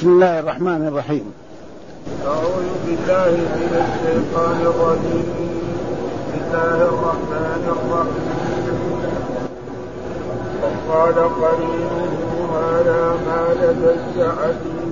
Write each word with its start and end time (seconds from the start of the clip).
بسم 0.00 0.08
الله 0.08 0.38
الرحمن 0.38 0.88
الرحيم. 0.88 1.32
أعوذ 2.26 2.68
بالله 2.86 3.32
من 3.60 3.72
الشيطان 3.84 4.58
الرجيم. 4.72 5.28
بسم 6.28 6.40
الله 6.40 6.78
الرحمن 6.92 7.62
الرحيم. 7.76 8.28
وقال 10.62 11.16
قرينه 11.42 12.16
هذا 12.56 13.02
ما 13.26 13.40
عتيد 14.40 14.88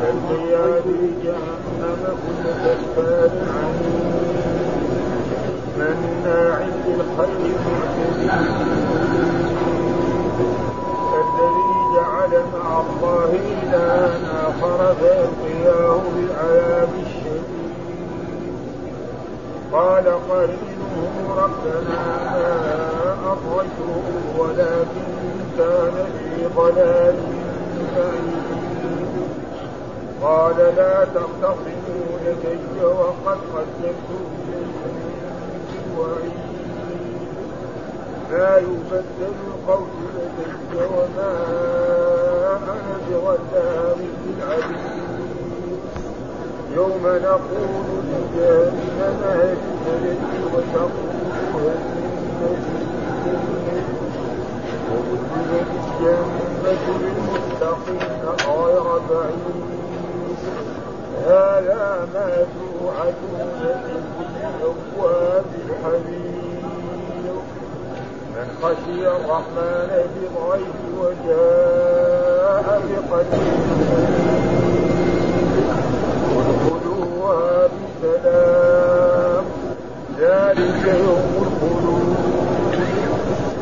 فالقيا 0.00 0.66
في 0.86 0.98
جهنم 1.24 2.02
كل 2.22 2.44
كفار 2.62 3.30
عنيد 3.58 4.06
مناع 5.78 6.58
للخير 6.86 7.54
معتدين 7.66 8.66
جعل 12.36 12.44
مع 12.52 12.80
الله 12.80 13.30
إلها 13.62 14.48
آخر 14.48 14.94
فيلقياه 14.94 16.00
بالعذاب 16.16 16.88
الشديد. 17.06 17.46
قال 19.72 20.04
قرينه 20.30 20.94
ربنا 21.36 21.98
ما 22.32 23.16
أخرجته 23.26 24.02
ولكن 24.38 25.08
كان 25.58 25.94
في 26.18 26.46
ضلال 26.56 27.16
بعيد 27.96 28.46
قال 30.22 30.56
لا 30.76 31.04
تختصموا 31.04 32.18
لدي 32.24 32.84
وقد 32.84 33.38
قدمت 33.54 34.08
إليكم 34.48 34.94
بالوعيد 35.96 36.45
ما 38.30 38.56
يبدل 38.56 39.34
القول 39.46 39.86
لدي 40.14 40.84
وما 40.84 41.32
أنا 42.56 42.98
بغلام 43.10 43.98
للعبيد 44.26 44.96
يوم 46.74 47.02
نقول 47.02 48.04
لجهنم 48.08 49.22
هل 49.22 49.56
تلد 49.86 50.18
وتقول 50.54 51.10
هل 51.54 51.96
وأذلت 54.90 55.70
الجنة 56.00 56.98
للمتقين 57.00 58.24
غير 58.48 58.82
بعيد. 59.10 59.56
هذا 61.26 62.08
ما 62.14 62.46
توعدون 62.54 63.80
خشي 68.62 69.00
الرحمن 69.06 69.90
بالغيب 70.14 70.78
وجاء 70.98 72.66
بقلب 72.88 73.42
ادخلوها 76.36 77.68
بسلام 77.74 79.44
ذلك 80.20 80.84
يوم 80.86 81.32
الخلود. 81.46 82.16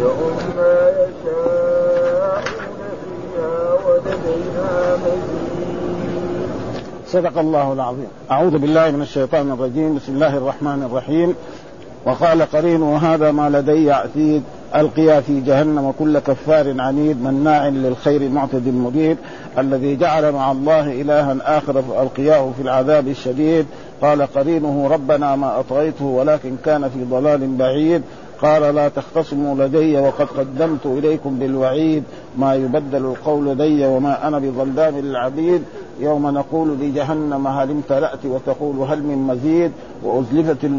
لهم 0.00 0.36
ما 0.56 0.78
يشاءون 1.00 2.44
فيها 3.02 3.54
ولدينا 3.86 4.70
مزيد. 4.96 6.48
صدق 7.06 7.38
الله 7.38 7.72
العظيم. 7.72 8.08
أعوذ 8.30 8.58
بالله 8.58 8.90
من 8.90 9.02
الشيطان 9.02 9.50
الرجيم. 9.50 9.96
بسم 9.96 10.12
الله 10.12 10.36
الرحمن 10.36 10.82
الرحيم. 10.90 11.34
وقال 12.06 12.42
قرين 12.42 12.82
وهذا 12.82 13.30
ما 13.30 13.50
لدي 13.50 13.92
عتيد 13.92 14.42
ألقيا 14.76 15.20
في 15.20 15.40
جهنم 15.40 15.92
كل 15.98 16.18
كفار 16.18 16.80
عنيد 16.80 17.22
مناع 17.22 17.68
للخير 17.68 18.28
معتد 18.28 18.68
مبين 18.68 19.16
الذي 19.58 19.96
جعل 19.96 20.32
مع 20.32 20.52
الله 20.52 21.00
إلها 21.00 21.36
آخر 21.58 21.82
فألقياه 21.82 22.50
في 22.56 22.62
العذاب 22.62 23.08
الشديد. 23.08 23.66
قال 24.02 24.22
قرينه 24.22 24.88
ربنا 24.90 25.36
ما 25.36 25.60
أطغيته 25.60 26.04
ولكن 26.04 26.56
كان 26.64 26.88
في 26.88 27.04
ضلال 27.04 27.56
بعيد. 27.56 28.02
قال 28.42 28.74
لا 28.74 28.88
تختصموا 28.88 29.54
لدي 29.54 29.96
وقد 29.96 30.26
قدمت 30.26 30.86
إليكم 30.86 31.38
بالوعيد. 31.38 32.02
ما 32.38 32.54
يبدل 32.54 32.96
القول 32.96 33.48
لدي 33.48 33.86
وما 33.86 34.28
أنا 34.28 34.38
بظلام 34.38 34.98
للعبيد 34.98 35.62
يوم 36.00 36.26
نقول 36.26 36.68
لجهنم 36.80 37.46
هل 37.46 37.70
امتلأت 37.70 38.24
وتقول 38.24 38.76
هل 38.76 39.02
من 39.02 39.18
مزيد. 39.18 39.72
وأزلفت 40.02 40.70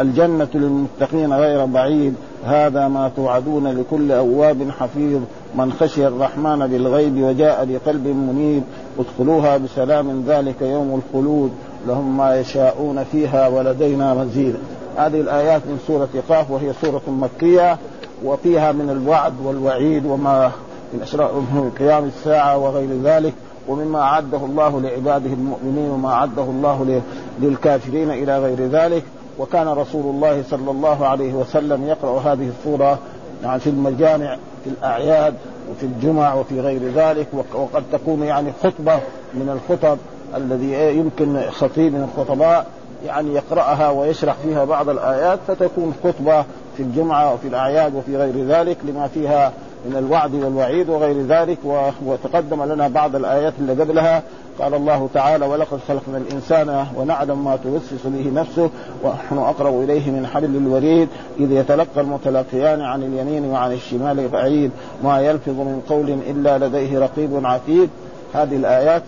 الجنة 0.00 0.48
للمتقين 0.54 1.32
غير 1.32 1.64
بعيد. 1.64 2.14
هذا 2.48 2.88
ما 2.88 3.10
توعدون 3.16 3.66
لكل 3.66 4.12
أواب 4.12 4.70
حفيظ 4.70 5.20
من 5.54 5.72
خشي 5.72 6.06
الرحمن 6.06 6.66
بالغيب 6.66 7.22
وجاء 7.22 7.64
بقلب 7.64 8.06
منيب 8.06 8.62
ادخلوها 8.98 9.56
بسلام 9.56 10.24
ذلك 10.26 10.62
يوم 10.62 11.02
الخلود. 11.02 11.50
لهم 11.86 12.16
ما 12.16 12.36
يشاءون 12.40 13.04
فيها 13.04 13.48
ولدينا 13.48 14.14
مزيد. 14.14 14.54
هذه 14.96 15.20
الآيات 15.20 15.62
من 15.66 15.78
سورة 15.86 16.08
قاف 16.28 16.50
وهي 16.50 16.72
سورة 16.82 17.02
مكية 17.08 17.78
وفيها 18.24 18.72
من 18.72 18.90
الوعد 18.90 19.32
والوعيد 19.44 20.06
وما 20.06 20.50
من 20.94 21.02
أشراء 21.02 21.44
قيام 21.78 22.04
الساعة 22.04 22.58
وغير 22.58 22.88
ذلك. 23.04 23.32
ومما 23.68 24.00
أعده 24.00 24.38
الله 24.38 24.80
لعباده 24.80 25.30
المؤمنين 25.32 25.90
وما 25.90 26.08
أعده 26.08 26.42
الله 26.42 27.02
للكافرين 27.40 28.10
إلى 28.10 28.38
غير 28.38 28.66
ذلك. 28.66 29.02
وكان 29.38 29.68
رسول 29.68 30.14
الله 30.14 30.44
صلى 30.50 30.70
الله 30.70 31.06
عليه 31.06 31.32
وسلم 31.32 31.88
يقرأ 31.88 32.20
هذه 32.20 32.48
السورة 32.58 32.98
يعني 33.42 33.60
في 33.60 33.70
المجامع 33.70 34.36
في 34.64 34.70
الأعياد 34.70 35.34
وفي 35.70 35.86
الجمع 35.86 36.34
وفي 36.34 36.60
غير 36.60 36.80
ذلك 36.94 37.26
وقد 37.54 37.84
تكون 37.92 38.22
يعني 38.22 38.52
خطبة 38.62 39.00
من 39.34 39.58
الخطب 39.58 39.98
الذي 40.36 40.98
يمكن 40.98 41.40
خطيب 41.50 41.92
من 41.92 42.02
الخطباء 42.02 42.66
يعني 43.06 43.34
يقرأها 43.34 43.90
ويشرح 43.90 44.34
فيها 44.42 44.64
بعض 44.64 44.88
الآيات 44.88 45.38
فتكون 45.48 45.94
خطبة 46.04 46.42
في 46.76 46.82
الجمعة 46.82 47.34
وفي 47.34 47.48
الأعياد 47.48 47.94
وفي 47.94 48.16
غير 48.16 48.44
ذلك 48.44 48.76
لما 48.84 49.06
فيها 49.06 49.52
من 49.86 49.96
الوعد 49.96 50.34
والوعيد 50.34 50.88
وغير 50.88 51.22
ذلك 51.22 51.58
وتقدم 52.06 52.64
لنا 52.64 52.88
بعض 52.88 53.16
الآيات 53.16 53.52
اللي 53.58 53.72
قبلها 53.72 54.22
قال 54.60 54.74
الله 54.74 55.08
تعالى 55.14 55.46
ولقد 55.46 55.78
خلقنا 55.88 56.18
الإنسان 56.18 56.86
ونعلم 56.96 57.44
ما 57.44 57.56
توسوس 57.56 58.06
به 58.06 58.40
نفسه 58.40 58.70
ونحن 59.04 59.38
أقرب 59.38 59.82
إليه 59.82 60.10
من 60.10 60.26
حبل 60.26 60.56
الوريد 60.56 61.08
إذ 61.40 61.52
يتلقى 61.52 62.00
المتلقيان 62.00 62.80
عن 62.80 63.02
اليمين 63.02 63.44
وعن 63.44 63.72
الشمال 63.72 64.28
بعيد 64.28 64.70
ما 65.04 65.20
يلفظ 65.20 65.60
من 65.60 65.82
قول 65.88 66.10
إلا 66.10 66.66
لديه 66.66 66.98
رقيب 66.98 67.46
عتيد 67.46 67.90
هذه 68.34 68.56
الآيات 68.56 69.02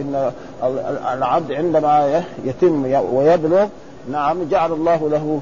إن 0.00 0.30
العبد 1.14 1.52
عندما 1.52 2.22
يتم 2.44 2.84
ويبلغ 3.12 3.66
نعم 4.10 4.36
جعل 4.50 4.72
الله 4.72 5.08
له 5.10 5.40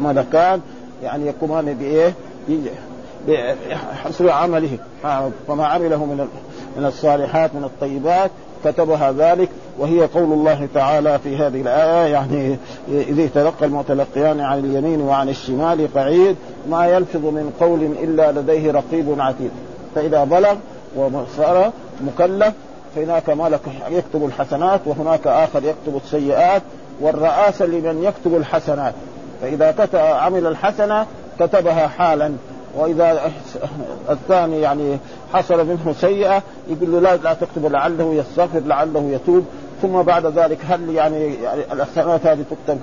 ملكان 0.00 0.60
يعني 1.02 1.26
يقومان 1.26 1.74
بإيه؟ 1.74 2.14
بحسب 3.28 4.28
عمله. 4.28 4.78
فما 5.48 5.66
عمله 5.66 6.04
من 6.04 6.28
من 6.76 6.86
الصالحات 6.86 7.54
من 7.54 7.64
الطيبات 7.64 8.30
كتبها 8.64 9.12
ذلك. 9.12 9.48
وهي 9.78 10.00
قول 10.00 10.32
الله 10.32 10.68
تعالى 10.74 11.18
في 11.18 11.36
هذه 11.36 11.60
الآية 11.60 12.12
يعني 12.12 12.56
إذ 12.88 13.18
يتلقى 13.18 13.66
المتلقيان 13.66 14.40
عن 14.40 14.58
اليمين 14.58 15.00
وعن 15.00 15.28
الشمال 15.28 15.94
قعيد 15.94 16.36
ما 16.70 16.86
يلفظ 16.86 17.24
من 17.24 17.52
قول 17.60 17.82
إلا 17.82 18.32
لديه 18.32 18.72
رقيب 18.72 19.20
عتيد. 19.20 19.50
فإذا 19.94 20.24
بلغ 20.24 20.54
وصار 20.96 21.72
مكلف 22.00 22.54
فهناك 22.96 23.30
ملك 23.30 23.60
يكتب 23.90 24.24
الحسنات 24.24 24.80
وهناك 24.86 25.26
آخر 25.26 25.58
يكتب 25.64 26.00
السيئات. 26.04 26.62
والرئاسة 27.00 27.66
لمن 27.66 28.04
يكتب 28.04 28.36
الحسنات. 28.36 28.94
فإذا 29.42 29.74
عمل 29.94 30.46
الحسنة 30.46 31.06
كتبها 31.40 31.86
حالا. 31.86 32.32
وإذا 32.76 33.32
الثاني 34.10 34.60
يعني 34.60 34.98
حصل 35.32 35.66
منه 35.66 35.94
سيئة 36.00 36.42
يقول 36.68 36.92
له 36.92 37.00
لا 37.00 37.16
لا 37.16 37.34
تكتب 37.34 37.66
لعله 37.66 38.14
يستغفر 38.14 38.58
لعله 38.58 39.00
يتوب. 39.00 39.44
ثم 39.82 40.02
بعد 40.02 40.26
ذلك 40.26 40.58
هل 40.68 40.90
يعني, 40.90 41.34
يعني 41.34 41.72
الحسنات 41.72 42.26
هذه 42.26 42.44
تكتب 42.50 42.78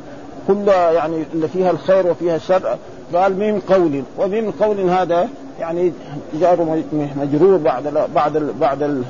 كلها 0.48 0.92
يعني 0.92 1.24
اللي 1.34 1.48
فيها 1.48 1.72
الخير 1.72 2.08
وفيها 2.08 2.36
الشر. 2.36 2.78
قال 3.14 3.40
من 3.40 3.60
قول 3.60 4.04
ومن 4.18 4.52
قول 4.52 4.80
هذا 4.90 5.28
يعني 5.60 5.94
جار 6.34 6.84
مجرور 7.22 7.58
بعد 7.58 8.08
بعد 8.16 8.38
بعد 8.60 9.04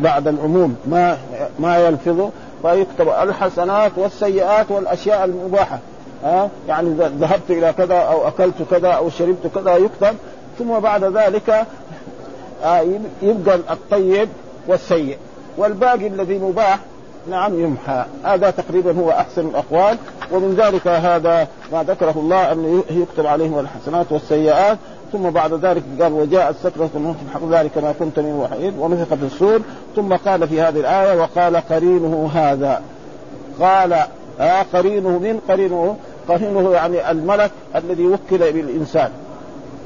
بعد 0.00 0.28
العموم. 0.28 0.76
ما 0.86 1.18
ما 1.58 1.78
يلفظه. 1.78 2.30
فيكتب 2.62 3.08
الحسنات 3.08 3.92
والسيئات 3.96 4.70
والأشياء 4.70 5.24
المباحة. 5.24 5.78
ها؟ 6.24 6.50
يعني 6.68 6.90
ذهبت 6.98 7.50
إلى 7.50 7.72
كذا 7.72 7.94
أو 7.94 8.28
أكلت 8.28 8.62
كذا 8.70 8.88
أو 8.88 9.10
شربت 9.10 9.46
كذا 9.54 9.76
يكتب 9.76 10.16
ثم 10.58 10.78
بعد 10.78 11.04
ذلك 11.04 11.66
آه، 12.64 12.84
يبقى 13.22 13.54
الطيب 13.54 14.28
والسيء. 14.68 15.18
والباقي 15.56 16.06
الذي 16.06 16.38
مباح 16.38 16.78
نعم 17.30 17.60
يمحى. 17.60 18.04
هذا 18.24 18.50
تقريبا 18.50 18.92
هو 18.92 19.10
أحسن 19.10 19.48
الأقوال. 19.48 19.96
ومن 20.32 20.54
ذلك 20.54 20.86
هذا 20.86 21.48
ما 21.72 21.82
ذكره 21.82 22.14
الله 22.16 22.52
انه 22.52 22.84
يكتب 22.90 23.26
عليهم 23.26 23.58
الحسنات 23.58 24.12
والسيئات. 24.12 24.78
ثم 25.12 25.30
بعد 25.30 25.52
ذلك 25.52 25.82
قال 26.00 26.12
وجاءت 26.12 26.56
سكرة 26.62 26.90
الموت 26.94 27.16
حق 27.34 27.48
ذلك 27.50 27.78
ما 27.78 27.94
كنت 27.98 28.18
من 28.18 28.32
وحيد. 28.32 28.74
ونفخ 28.78 29.14
في 29.14 29.24
السور 29.24 29.60
ثم 29.96 30.16
قال 30.16 30.48
في 30.48 30.60
هذه 30.60 30.80
الآية 30.80 31.20
وقال 31.20 31.56
قرينه 31.56 32.30
هذا. 32.34 32.82
قال 33.60 33.92
آه 34.40 34.62
قرينه 34.72 35.08
من 35.08 35.40
قرينه 35.48 35.96
قرينه 36.28 36.72
يعني 36.72 37.10
الملك 37.10 37.50
الذي 37.76 38.06
وكل 38.06 38.38
بالإنسان. 38.38 39.10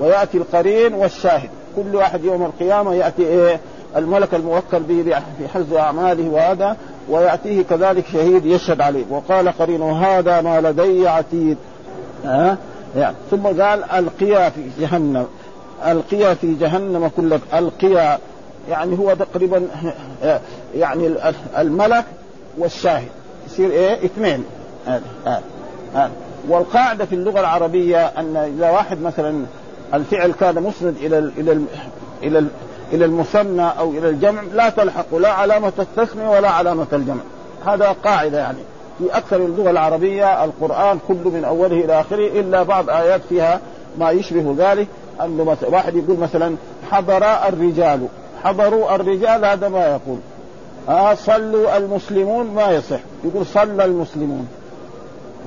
ويأتي 0.00 0.38
القرين 0.38 0.94
والشاهد. 0.94 1.50
كل 1.76 1.96
واحد 1.96 2.24
يوم 2.24 2.42
القيامة 2.42 2.94
يأتي 2.94 3.22
إيه؟ 3.22 3.60
الملك 3.96 4.34
الموكل 4.34 4.80
به 4.80 5.02
في 5.38 5.48
حفظ 5.48 5.74
أعماله 5.74 6.28
وهذا 6.28 6.76
ويأتيه 7.08 7.62
كذلك 7.62 8.04
شهيد 8.12 8.46
يشهد 8.46 8.80
عليه. 8.80 9.04
وقال 9.10 9.48
قرينه 9.48 10.04
هذا 10.04 10.40
ما 10.40 10.60
لدي 10.60 11.08
عتيد. 11.08 11.56
ها؟ 12.24 12.56
يعني. 12.96 13.16
ثم 13.30 13.46
قال 13.46 13.84
القيا 13.84 14.48
في 14.48 14.68
جهنم. 14.80 15.26
القيا 15.86 16.34
في 16.34 16.54
جهنم 16.54 17.10
كل 17.16 17.38
القيا 17.54 18.18
يعني 18.70 18.98
هو 18.98 19.14
تقريبا 19.14 19.62
يعني 20.74 21.14
الملك 21.58 22.04
والشاهد. 22.58 23.08
يصير 23.46 23.70
إيه؟ 23.70 24.04
اثنين. 24.04 24.44
هذا 24.86 25.02
هذا. 25.94 26.10
والقاعدة 26.48 27.04
في 27.04 27.14
اللغة 27.14 27.40
العربية 27.40 28.06
أن 28.06 28.36
إذا 28.36 28.70
واحد 28.70 29.02
مثلا 29.02 29.44
الفعل 29.94 30.32
كان 30.32 30.62
مسند 30.62 30.96
إلى 30.96 31.18
ال 31.18 31.32
إلى 31.38 31.52
ال 31.52 31.64
إلى 32.22 32.38
ال 32.38 32.48
إلى 32.92 33.04
المثنى 33.04 33.68
أو 33.78 33.90
إلى 33.90 34.08
الجمع 34.08 34.42
لا 34.54 34.68
تلحق 34.68 35.14
لا 35.14 35.28
علامة 35.28 35.72
التثنيه 35.78 36.28
ولا 36.28 36.50
علامة 36.50 36.86
الجمع. 36.92 37.20
هذا 37.66 37.96
قاعدة 38.04 38.38
يعني. 38.38 38.58
في 38.98 39.16
أكثر 39.16 39.36
اللغة 39.36 39.70
العربية 39.70 40.44
القرآن 40.44 40.98
كله 41.08 41.30
من 41.30 41.44
أوله 41.44 41.84
إلى 41.84 42.00
آخره 42.00 42.40
إلا 42.40 42.62
بعض 42.62 42.90
آيات 42.90 43.20
فيها 43.28 43.60
ما 43.98 44.10
يشبه 44.10 44.54
ذلك. 44.58 44.86
انه 45.22 45.56
واحد 45.62 45.96
يقول 45.96 46.18
مثلا 46.18 46.56
حضر 46.90 47.24
الرجال. 47.48 48.06
حضروا 48.44 48.94
الرجال 48.94 49.44
هذا 49.44 49.68
ما 49.68 49.86
يقول. 49.86 50.18
آه 50.88 51.14
صلوا 51.14 51.76
المسلمون 51.76 52.54
ما 52.54 52.70
يصح. 52.70 53.00
يقول 53.24 53.46
صلى 53.46 53.84
المسلمون. 53.84 54.48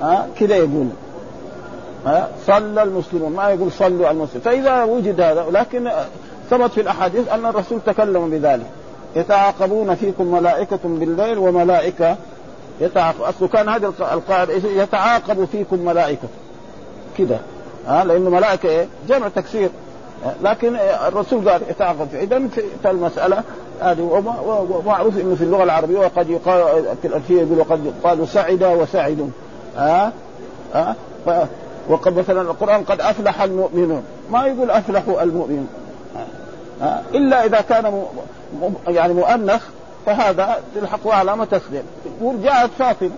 آه 0.01 0.25
كذا 0.39 0.55
يقول. 0.55 0.87
آه 2.07 2.27
صلى 2.47 2.83
المسلمون. 2.83 3.31
ما 3.33 3.49
يقول 3.49 3.71
صلوا 3.71 4.11
المسلمون 4.11 4.41
فإذا 4.43 4.83
وجد 4.83 5.21
هذا 5.21 5.45
لكن 5.51 5.91
ثبت 6.49 6.71
في 6.71 6.81
الأحاديث 6.81 7.29
أن 7.29 7.45
الرسول 7.45 7.79
تكلم 7.85 8.29
بذلك. 8.29 8.65
يتعاقبون 9.15 9.95
فيكم 9.95 10.31
ملائكة 10.31 10.79
بالليل 10.83 11.37
وملائكة 11.37 12.15
يتعاقب. 12.81 13.21
أصله 13.21 13.47
كان 13.47 13.69
هذه 13.69 13.93
القاعدة 13.99 14.53
يتعاقب 14.53 15.45
فيكم 15.45 15.79
ملائكة. 15.85 16.27
كده 17.17 17.37
ها؟ 17.87 18.03
لأنه 18.03 18.29
ملائكة 18.29 18.69
إيه؟ 18.69 18.87
جمع 19.09 19.27
تكسير. 19.27 19.69
لكن 20.43 20.75
الرسول 21.07 21.49
قال 21.49 21.61
يتعاقب 21.69 22.07
اذا 22.13 22.47
في 22.81 22.91
المساله 22.91 23.43
هذه. 23.81 24.01
ومعروف 24.69 25.17
إنه 25.17 25.35
في 25.35 25.43
اللغة 25.43 25.63
العربية 25.63 25.99
وقد 25.99 26.29
يقال 26.29 26.85
في 27.01 27.07
الألفية 27.07 27.41
يقول 27.41 27.59
وقد 27.59 27.85
يقال 27.85 28.27
سعد 28.27 28.63
وسعد. 28.63 29.31
ها؟ 29.77 30.13
ها؟ 30.73 30.95
وقد 31.89 32.17
مثلا 32.17 32.41
القرآن 32.41 32.83
قد 32.83 33.01
أفلح 33.01 33.41
المؤمنون. 33.41 34.03
ما 34.31 34.45
يقول 34.45 34.71
أفلحوا 34.71 35.23
المؤمنون. 35.23 35.67
ها؟ 36.81 37.03
إلا 37.13 37.45
إذا 37.45 37.61
كان 37.61 38.03
يعني 38.87 39.13
مؤنث 39.13 39.61
فهذا 40.05 40.55
تلحق 40.75 41.07
علامه 41.07 41.45
تسليم 41.45 41.83
يقول 42.05 42.41
جاءت 42.43 42.69
فاطمة. 42.79 43.15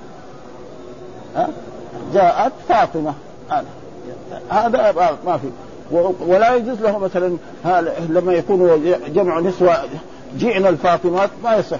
ها؟ 1.35 1.49
جاءت 2.13 2.51
فاطمة. 2.69 3.13
هذا 4.49 5.17
ما 5.25 5.37
في. 5.37 5.49
ولا 6.27 6.55
يجوز 6.55 6.81
له 6.81 6.97
مثلا 6.97 7.37
لما 8.09 8.33
يكون 8.33 8.95
جمع 9.07 9.39
نسوة 9.39 9.77
جئنا 10.37 10.69
الفاطمات 10.69 11.29
ما 11.43 11.55
يصح. 11.55 11.79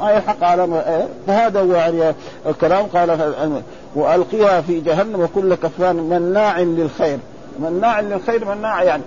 ما 0.00 0.10
يلحق 0.10 0.44
على 0.44 0.62
إيه؟ 0.62 1.08
فهذا 1.26 1.60
هو 1.60 1.72
يعني 1.72 2.14
الكلام 2.46 2.86
قال 2.86 3.62
وألقيها 3.94 4.60
في 4.60 4.80
جهنم 4.80 5.20
وكل 5.20 5.54
كفان 5.54 5.96
مناع 5.96 6.60
للخير. 6.60 7.18
مناع 7.58 8.00
للخير 8.00 8.44
مناع 8.44 8.82
يعني. 8.82 9.02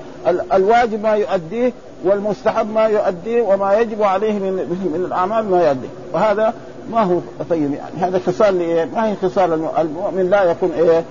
الواجب 0.53 1.03
ما 1.03 1.13
يؤديه 1.13 1.73
والمستحب 2.03 2.73
ما 2.73 2.85
يؤديه 2.85 3.41
وما 3.41 3.73
يجب 3.73 4.03
عليه 4.03 4.33
من 4.33 4.53
من 4.93 5.03
الأعمال 5.05 5.51
ما 5.51 5.67
يؤديه. 5.67 5.87
وهذا 6.13 6.53
ما 6.91 7.03
هو 7.03 7.19
طيب 7.49 7.73
يعني. 7.73 7.97
هذا 7.99 8.19
خصال 8.27 8.87
ما 8.95 9.09
هي 9.09 9.15
خصال 9.21 9.53
المؤمن 9.77 10.29
لا 10.29 10.43
يكون 10.43 10.71
إيه؟ 10.71 11.03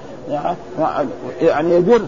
يعني 1.41 1.75
يجر. 1.75 2.01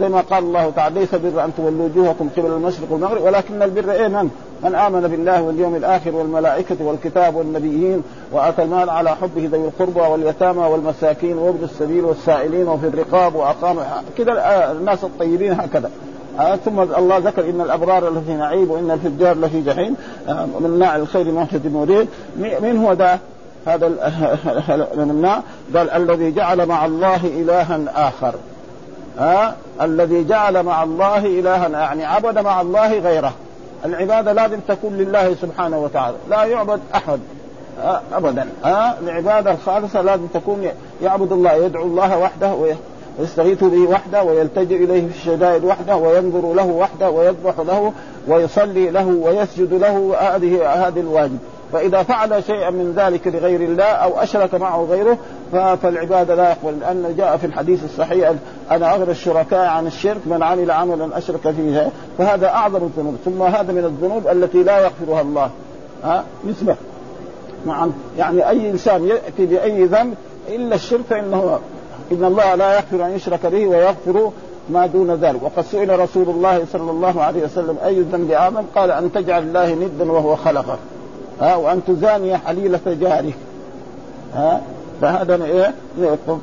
زي 0.00 0.08
ما 0.08 0.20
قال 0.20 0.44
الله 0.44 0.70
تعالى 0.70 1.00
ليس 1.00 1.14
بر 1.14 1.44
أن 1.44 1.52
تولوا 1.56 1.84
وجوهكم 1.84 2.28
قبل 2.36 2.50
المشرق 2.50 2.92
والمغرب 2.92 3.22
ولكن 3.22 3.62
البر 3.62 3.92
إيه 3.92 4.08
من؟ 4.08 4.30
من 4.64 4.74
آمن 4.74 5.00
بالله 5.00 5.42
واليوم 5.42 5.74
الآخر 5.74 6.14
والملائكة 6.14 6.76
والكتاب 6.80 7.34
والنبيين 7.34 8.02
وآتى 8.32 8.62
المال 8.62 8.90
على 8.90 9.16
حبه 9.16 9.48
ذوي 9.52 9.68
القربى 9.68 10.00
واليتامى 10.00 10.66
والمساكين 10.66 11.38
وابن 11.38 11.64
السبيل 11.64 12.04
والسائلين 12.04 12.68
وفي 12.68 12.86
الرقاب 12.86 13.34
واقام 13.34 13.76
كذا 14.18 14.72
الناس 14.72 15.04
الطيبين 15.04 15.52
هكذا 15.52 15.90
آه 16.38 16.56
ثم 16.56 16.80
الله 16.80 17.18
ذكر 17.18 17.50
إن 17.50 17.60
الأبرار 17.60 18.10
لفي 18.10 18.32
نعيم 18.34 18.70
وإن 18.70 18.90
الفجار 18.90 19.36
لفي 19.36 19.60
جحيم 19.60 19.96
آه 20.28 20.46
من 20.60 20.78
ناع 20.78 20.96
الخير 20.96 21.32
معتد 21.32 21.72
مريد 21.72 22.08
من 22.36 22.84
هو 22.84 22.92
ذا؟ 22.92 23.18
هذا 23.66 23.88
من 24.96 25.40
قال 25.74 25.90
الذي 25.90 26.32
جعل 26.32 26.66
مع 26.66 26.86
الله 26.86 27.26
إلها 27.26 27.80
آخر 28.08 28.34
ها? 29.18 29.56
الذي 29.82 30.24
جعل 30.24 30.62
مع 30.62 30.82
الله 30.82 31.18
إلها 31.18 31.68
يعني 31.68 32.04
عبد 32.04 32.38
مع 32.38 32.60
الله 32.60 32.98
غيره. 32.98 33.32
العبادة 33.84 34.32
لازم 34.32 34.58
تكون 34.68 34.92
لله 34.96 35.34
سبحانه 35.34 35.78
وتعالى. 35.78 36.16
لا 36.30 36.44
يعبد 36.44 36.80
أحد. 36.94 37.20
أبدا. 38.12 38.48
ها؟ 38.64 38.98
العبادة 39.02 39.50
الخالصة 39.50 40.02
لازم 40.02 40.26
تكون 40.26 40.68
يعبد 41.02 41.32
الله 41.32 41.52
يدعو 41.52 41.82
الله 41.82 42.18
وحده 42.18 42.54
ويستغيث 43.18 43.64
به 43.64 43.90
وحده 43.90 44.22
ويلتجئ 44.22 44.84
إليه 44.84 45.08
في 45.08 45.14
الشدائد 45.16 45.64
وحده 45.64 45.96
وينظر 45.96 46.54
له 46.54 46.66
وحده 46.66 47.10
ويذبح 47.10 47.54
له 47.58 47.92
ويصلي 48.28 48.90
له 48.90 49.06
ويسجد 49.06 49.74
له 49.74 50.16
هذه 50.20 50.68
هذه 50.86 51.00
الواجب. 51.00 51.38
فإذا 51.72 52.02
فعل 52.02 52.44
شيئا 52.44 52.70
من 52.70 52.92
ذلك 52.96 53.26
لغير 53.26 53.60
الله 53.60 53.84
أو 53.84 54.20
أشرك 54.20 54.54
معه 54.54 54.86
غيره 54.90 55.18
فالعبادة 55.52 56.34
لا 56.34 56.50
يقبل 56.50 56.80
لأن 56.80 57.14
جاء 57.18 57.36
في 57.36 57.46
الحديث 57.46 57.84
الصحيح 57.84 58.32
أنا 58.70 58.94
أغنى 58.94 59.10
الشركاء 59.10 59.66
عن 59.66 59.86
الشرك 59.86 60.20
من 60.26 60.42
عمل 60.42 60.70
عملا 60.70 61.18
أشرك 61.18 61.50
فيه. 61.50 61.90
فهذا 62.18 62.46
أعظم 62.46 62.84
الذنوب 62.84 63.16
ثم 63.24 63.42
هذا 63.42 63.72
من 63.72 63.84
الذنوب 63.84 64.28
التي 64.28 64.62
لا 64.62 64.78
يغفرها 64.78 65.20
الله. 65.20 65.50
ها؟ 66.04 66.24
مثله 66.44 66.76
نعم. 67.66 67.92
يعني 68.18 68.48
أي 68.48 68.70
إنسان 68.70 69.06
يأتي 69.06 69.46
بأي 69.46 69.84
ذنب 69.84 70.14
إلا 70.48 70.74
الشرك 70.74 71.00
فإنه 71.10 71.58
إن 72.12 72.24
الله 72.24 72.54
لا 72.54 72.74
يغفر 72.74 73.06
أن 73.06 73.10
يشرك 73.10 73.46
به 73.46 73.66
ويغفر 73.66 74.30
ما 74.70 74.86
دون 74.86 75.14
ذلك. 75.14 75.42
وقد 75.42 75.64
سئل 75.64 76.00
رسول 76.00 76.28
الله 76.28 76.62
صلى 76.72 76.90
الله 76.90 77.22
عليه 77.22 77.44
وسلم 77.44 77.76
أي 77.84 77.98
الذنب 77.98 78.30
أعظم 78.30 78.64
قال 78.74 78.90
أن 78.90 79.12
تجعل 79.12 79.42
الله 79.42 79.74
ندا 79.74 80.12
وهو 80.12 80.36
خلقك. 80.36 80.78
ها 81.40 81.56
وأن 81.56 81.80
تزاني 81.86 82.38
حليلة 82.38 82.80
جارك. 82.86 83.34
ها 84.34 84.60
فهذا 85.00 85.44
إيه؟ 85.44 85.74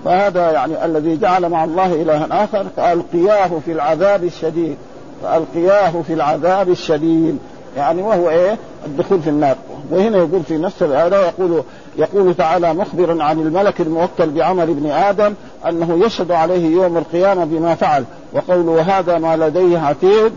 فهذا 0.06 0.52
يعني 0.52 0.86
الذي 0.86 1.18
جعل 1.18 1.50
مع 1.50 1.64
الله 1.64 2.02
إلها 2.02 2.44
آخر 2.44 2.66
فألقياه 2.78 3.50
في 3.66 3.72
العذاب 3.72 4.24
الشديد. 4.24 4.78
فألقياه 5.24 6.02
في 6.08 6.14
العذاب 6.14 6.70
الشديد. 6.70 7.38
يعني 7.78 8.02
وهو 8.02 8.30
إيه؟ 8.30 8.58
الدخول 8.86 9.22
في 9.22 9.30
النار. 9.30 9.56
وهنا 9.92 10.18
يقول 10.18 10.44
في 10.44 10.58
نفس 10.58 10.84
هذا 10.84 11.22
يقول 11.22 11.64
يقول 11.98 12.34
تعالى 12.34 12.74
مخبرا 12.74 13.24
عن 13.24 13.40
الملك 13.40 13.82
الموكل 13.82 14.30
بعمل 14.30 14.70
ابن 14.70 14.90
آدم 14.92 15.34
أنه 15.68 16.06
يشهد 16.06 16.32
عليه 16.32 16.76
يوم 16.76 16.98
القيامة 16.98 17.46
بما 17.46 17.76
فعل. 17.76 18.04
وقوله 18.34 18.82
هذا 18.82 19.18
ما 19.18 19.38
لديه 19.38 19.80
عتيد 19.80 20.32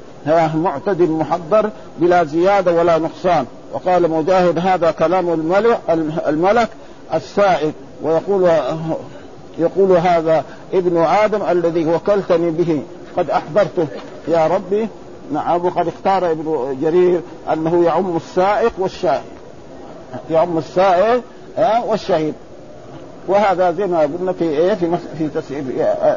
معتد 0.55 1.03
محضر 1.03 1.71
بلا 1.99 2.25
زيادة 2.25 2.73
ولا 2.73 2.99
نقصان. 2.99 3.47
وقال 3.73 4.11
مجاهد 4.11 4.59
هذا 4.59 4.91
كلام 4.91 5.33
الملك 5.33 5.79
الملك 6.27 6.69
السائد 7.15 7.73
ويقول 8.03 8.51
يقول 9.59 9.93
هذا 9.93 10.45
ابن 10.73 10.97
آدم 10.97 11.43
الذي 11.43 11.87
وكلتني 11.87 12.51
به. 12.51 12.83
قد 13.17 13.31
احضرته 13.31 13.87
يا 14.29 14.47
ربي 14.47 14.89
نعم 15.33 15.65
وقد 15.65 15.89
اختار 15.89 16.31
ابن 16.31 16.79
جرير 16.83 17.21
أنه 17.53 17.85
يعم 17.85 18.17
السائق 18.17 18.73
والشاهد. 18.79 19.23
يعم 20.31 20.59
السائق 20.59 21.23
والشهيد. 21.87 22.35
وهذا 23.29 23.73
زي 23.73 23.87
ما 23.87 24.01
قلنا 24.01 24.33
في 24.33 24.45
إيه؟ 24.45 24.75
في 24.75 24.97
في 25.19 25.29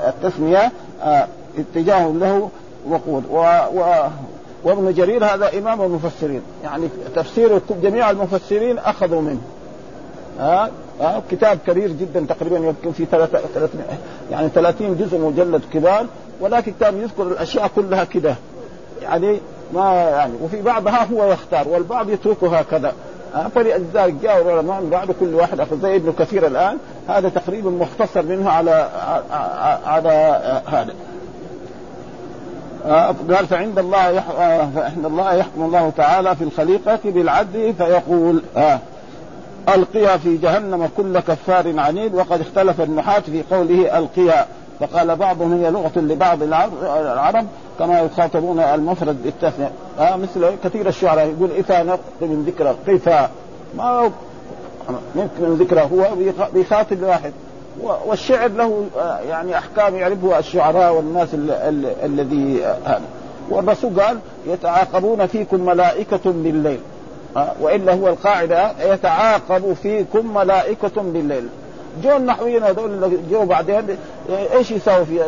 التسمية 0.09 0.71
آه، 1.03 1.27
اتجاه 1.57 2.07
له 2.07 2.49
وقود. 2.89 3.23
و, 3.31 3.37
و 3.75 4.07
وابن 4.65 4.93
جرير 4.93 5.25
هذا 5.25 5.57
إمام 5.57 5.81
المفسرين. 5.81 6.41
يعني 6.63 6.89
تفسير 7.15 7.61
جميع 7.83 8.11
المفسرين 8.11 8.77
أخذوا 8.77 9.21
منه. 9.21 9.41
ها 10.39 10.69
آه 11.01 11.21
كتاب 11.31 11.57
كبير 11.67 11.91
جدا 11.91 12.25
تقريبا 12.29 12.57
يمكن 12.57 12.91
في 12.91 13.05
ثلاثة 13.05 13.39
يعني 14.31 14.49
30 14.49 14.97
جزء 14.97 15.17
مجلد 15.17 15.61
كبار 15.73 16.05
ولكن 16.41 16.73
كان 16.79 17.01
يذكر 17.01 17.23
الأشياء 17.23 17.71
كلها 17.75 18.03
كده. 18.03 18.35
يعني 19.01 19.39
ما 19.73 19.93
يعني 19.93 20.33
وفي 20.41 20.61
بعضها 20.61 21.03
هو 21.03 21.31
يختار 21.31 21.67
والبعض 21.67 22.09
يتركها 22.09 22.61
هكذا. 22.61 22.93
آه 23.35 23.47
فلذلك 23.47 24.13
جاء 24.23 24.41
العلماء 24.41 24.81
من 24.81 24.89
بعد 24.89 25.11
كل 25.19 25.33
واحد. 25.33 25.59
اخذ 25.59 25.81
زي 25.81 25.95
ابن 25.95 26.13
كثير 26.19 26.47
الآن 26.47 26.77
هذا 27.07 27.29
تقريبا 27.29 27.69
مختصر 27.69 28.21
منه 28.23 28.49
على 28.49 28.89
على 29.85 30.41
هذا. 30.67 30.91
آه 30.91 31.14
قال 33.29 33.47
فعند 33.47 33.79
الله 33.79 34.09
يح... 34.09 34.23
آه 34.29 34.69
فعند 34.75 35.05
الله 35.05 35.33
يحكم 35.33 35.61
الله 35.61 35.91
تعالى 35.97 36.35
في 36.35 36.43
الخليقة 36.43 36.99
بالعدل 37.05 37.73
فيقول 37.73 38.41
آه 38.57 38.79
ألقيا 39.75 40.17
في 40.17 40.37
جهنم 40.37 40.89
كل 40.97 41.19
كفار 41.19 41.79
عنيد 41.79 42.15
وقد 42.15 42.41
اختلف 42.41 42.81
النحاة 42.81 43.19
في 43.19 43.43
قوله 43.51 43.97
ألقيا. 43.97 44.45
فقال 44.79 45.15
بعضهم 45.15 45.53
هي 45.53 45.71
لغة 45.71 45.91
لبعض 45.99 46.43
العرب 46.43 47.45
كما 47.79 47.99
يخاطبون 47.99 48.59
المفرد 48.59 49.23
بالتثنية 49.23 49.71
آه 49.99 50.15
مثل 50.15 50.51
كثير 50.63 50.87
الشعراء 50.87 51.27
يقول 51.27 51.51
إذا 51.51 51.83
نقض 51.83 51.99
من 52.21 52.43
ذكرى 52.47 52.75
قفا 52.87 53.29
ما 53.77 54.11
ممكن 55.15 55.49
من 55.49 55.55
ذكرى 55.55 55.81
هو 55.81 56.15
بيخاطب 56.53 57.03
واحد. 57.03 57.33
والشعر 57.81 58.47
له 58.47 58.85
يعني 59.29 59.57
أحكام 59.57 59.95
يعرفها 59.95 60.39
الشعراء 60.39 60.93
والناس 60.93 61.27
الذي 62.03 62.65
هذا 62.85 63.01
والرسول 63.49 64.01
قال 64.01 64.19
يتعاقبون 64.47 65.27
فيكم 65.27 65.65
ملائكة 65.65 66.19
بالليل. 66.25 66.79
وإلا 67.61 67.93
هو 67.93 68.07
القاعدة 68.07 68.71
يتعاقب 68.93 69.73
فيكم 69.73 70.33
ملائكة 70.33 71.01
بالليل. 71.01 71.47
جو 72.03 72.15
النحويين 72.15 72.63
هذول 72.63 72.89
اللي 72.89 73.17
جو 73.31 73.45
بعدين 73.45 73.97
إيش 74.29 74.71
يساوي 74.71 75.05
في 75.05 75.19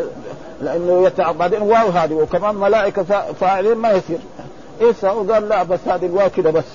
لأنه 0.61 1.07
يتع... 1.07 1.31
بعدين 1.31 1.61
واو 1.61 1.89
هذه 1.89 2.13
وكمان 2.13 2.55
ملائكة 2.55 3.03
فاعلين 3.39 3.75
ما 3.75 3.91
يصير. 3.91 4.19
سووا؟ 5.01 5.33
قال 5.33 5.49
لا 5.49 5.63
بس 5.63 5.79
هذه 5.87 6.05
الواو 6.05 6.29
كده 6.29 6.51
بس. 6.51 6.65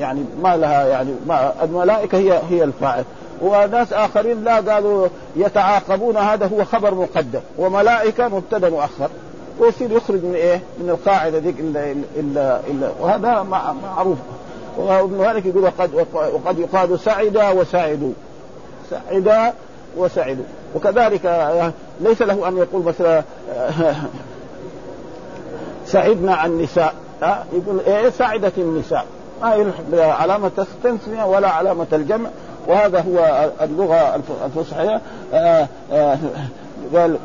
يعني 0.00 0.24
ما 0.42 0.56
لها 0.56 0.86
يعني 0.86 1.10
ما 1.26 1.52
الملائكة 1.62 2.18
هي 2.18 2.40
هي 2.50 2.64
الفاعل. 2.64 3.04
وناس 3.42 3.92
آخرين 3.92 4.44
لا 4.44 4.56
قالوا 4.56 5.08
يتعاقبون 5.36 6.16
هذا 6.16 6.46
هو 6.46 6.64
خبر 6.64 6.94
مقدم. 6.94 7.40
وملائكة 7.58 8.28
مبتدأ 8.28 8.70
مؤخر. 8.70 9.08
ويصير 9.58 9.92
يخرج 9.92 10.24
من 10.24 10.34
إيه؟ 10.34 10.60
من 10.78 10.90
القاعدة 10.90 11.38
ذيك 11.38 11.60
الا 11.60 11.94
الا 12.16 12.60
الا 12.70 12.90
وهذا 13.00 13.42
معروف. 13.82 14.18
وابن 14.76 15.18
مالك 15.18 15.46
يقول 15.46 15.64
وقد 15.64 16.06
وقد 16.12 16.58
يقال 16.58 16.98
سعد 16.98 17.36
وسعدوا. 17.56 18.12
سعد 18.90 19.52
وسعدوا. 19.96 20.44
وكذلك 20.74 21.52
ليس 22.00 22.22
له 22.22 22.48
أن 22.48 22.56
يقول 22.56 22.82
مثلا 22.82 23.22
سعدنا 25.86 26.34
عن 26.34 26.50
النساء. 26.50 26.94
يقول 27.52 27.80
إيه؟ 27.86 28.10
سعدت 28.10 28.58
النساء. 28.58 29.06
ما 29.42 29.54
يلحق 29.54 29.84
علامة 29.94 30.50
التسمية 30.58 31.24
ولا 31.24 31.48
علامة 31.48 31.86
الجمع. 31.92 32.30
وهذا 32.66 33.00
هو 33.00 33.50
اللغة 33.62 34.20
الفصحى 34.46 35.00
قال 36.94 37.18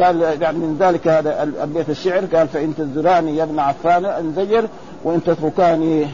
قال 0.00 0.20
يعني 0.42 0.58
من 0.58 0.76
ذلك 0.80 1.08
هذا 1.08 1.42
البيت 1.42 1.90
الشعر. 1.90 2.24
قال 2.24 2.48
فإن 2.48 2.74
تزراني 2.76 3.36
يا 3.36 3.44
ابن 3.44 3.58
عفان 3.58 4.04
انزجر 4.04 4.64
وإن 5.04 5.24
تتركاني 5.24 6.06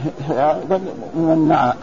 ممنعا 1.15 1.73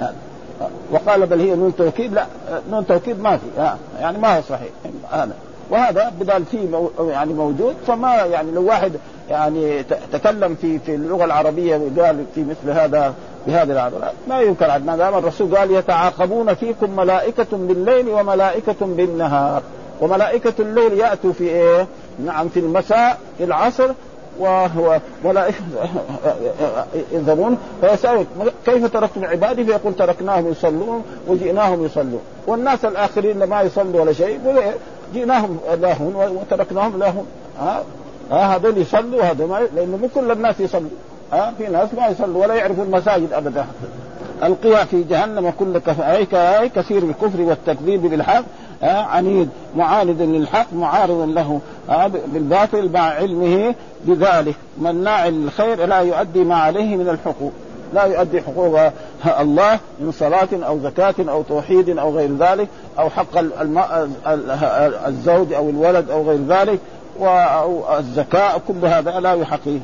وقال 0.93 1.27
بل 1.27 1.41
هي 1.41 1.57
نون 1.57 1.77
توكيد. 1.77 2.15
لا 2.15 2.27
نون 2.71 2.87
توكيد 2.87 3.21
ما 3.21 3.37
في. 3.37 3.77
يعني 4.01 4.19
ما 4.19 4.37
هو 4.37 4.43
صحيح. 4.43 4.71
هذا 5.11 5.33
وهذا 5.71 6.13
بدل 6.21 6.45
فيه 6.45 6.89
يعني 7.01 7.33
موجود. 7.33 7.75
فما 7.87 8.15
يعني 8.15 8.51
لو 8.51 8.67
واحد 8.67 8.93
يعني 9.31 9.83
تكلم 10.13 10.55
في 10.55 10.79
في 10.79 10.95
اللغة 10.95 11.25
العربية 11.25 11.77
وقال 11.77 12.25
في 12.35 12.45
مثل 12.45 12.71
هذا 12.71 13.15
بهذه 13.47 13.73
العبارة 13.73 14.13
ما 14.29 14.41
ينكر 14.41 14.79
ما 14.79 14.97
دام 14.97 15.15
الرسول 15.15 15.57
قال 15.57 15.71
يتعاقبون 15.71 16.55
فيكم 16.55 16.97
ملائكة 16.97 17.47
بالليل 17.53 18.09
وملائكة 18.09 18.77
بالنهار. 18.81 19.63
وملائكة 20.01 20.53
الليل 20.59 20.93
يأتوا 20.93 21.33
في 21.33 21.45
إيه؟ 21.45 21.87
نعم 22.25 22.49
في 22.49 22.61
المساء 22.61 23.19
في 23.39 23.45
العصر 23.45 23.91
وهو 24.39 25.01
ملائكة 25.25 25.59
يذهبون 27.13 27.59
فيسألك 27.81 28.27
كيف 28.67 28.93
تركتم 28.93 29.25
عبادي؟ 29.25 29.65
فيقول 29.65 29.95
تركناهم 29.95 30.51
يصلون 30.51 31.03
وجئناهم 31.29 31.85
يصلون. 31.85 32.21
والناس 32.47 32.85
الآخرين 32.85 33.45
ما 33.45 33.63
يصلوا 33.63 34.01
ولا 34.01 34.13
شيء؟ 34.13 34.41
جئناهم 35.15 35.59
لهون 35.81 36.15
وتركناهم 36.15 36.99
لهون 36.99 37.27
ها 38.31 38.37
ها 38.37 38.57
هذول 38.57 38.79
يصلوا 38.79 39.23
هذول 39.23 39.49
ما 39.49 39.61
لأنه 39.77 39.97
مو 39.97 40.09
كل 40.15 40.31
الناس 40.31 40.61
يصلوا. 40.61 40.91
ها 41.33 41.53
في 41.59 41.69
ناس 41.69 41.95
ما 41.95 42.07
يصلوا 42.07 42.43
ولا 42.43 42.55
يعرفوا 42.55 42.85
المساجد 42.85 43.33
ابدا. 43.33 43.67
القيا 44.43 44.85
في 44.85 45.03
جهنم 45.03 45.51
كل 45.51 45.79
كفاية 45.79 46.67
كثير 46.67 47.03
الكفر 47.03 47.41
والتكذيب 47.41 48.03
بالحق 48.03 48.45
عنيد 48.83 49.49
معاند 49.77 50.23
للحق 50.23 50.67
معارض 50.73 51.29
له 51.29 51.61
بالباطل 52.27 52.91
مع 52.93 53.01
علمه 53.01 53.75
بذلك. 54.05 54.55
مناع 54.79 55.29
للخير 55.29 55.87
لا 55.87 55.99
يؤدي 55.99 56.45
ما 56.45 56.57
عليه 56.57 56.97
من 56.97 57.09
الحقوق. 57.09 57.53
لا 57.95 58.05
يؤدي 58.05 58.43
حقوق 58.43 58.81
الله 59.41 59.79
من 60.01 60.13
صلاة 60.13 60.49
أو 60.53 60.79
زكاة 60.79 61.15
أو 61.19 61.43
توحيد 61.43 61.99
أو 61.99 62.17
غير 62.17 62.37
ذلك 62.37 62.69
أو 62.99 63.11
حق 63.11 63.39
الزوج 65.07 65.53
أو 65.53 65.71
الولد 65.71 66.11
أو 66.11 66.29
غير 66.29 66.41
ذلك. 66.49 66.79
والزكاة 67.21 68.61
كل 68.69 68.87
هذا 68.87 69.21
لا 69.21 69.33
يحقيه 69.33 69.81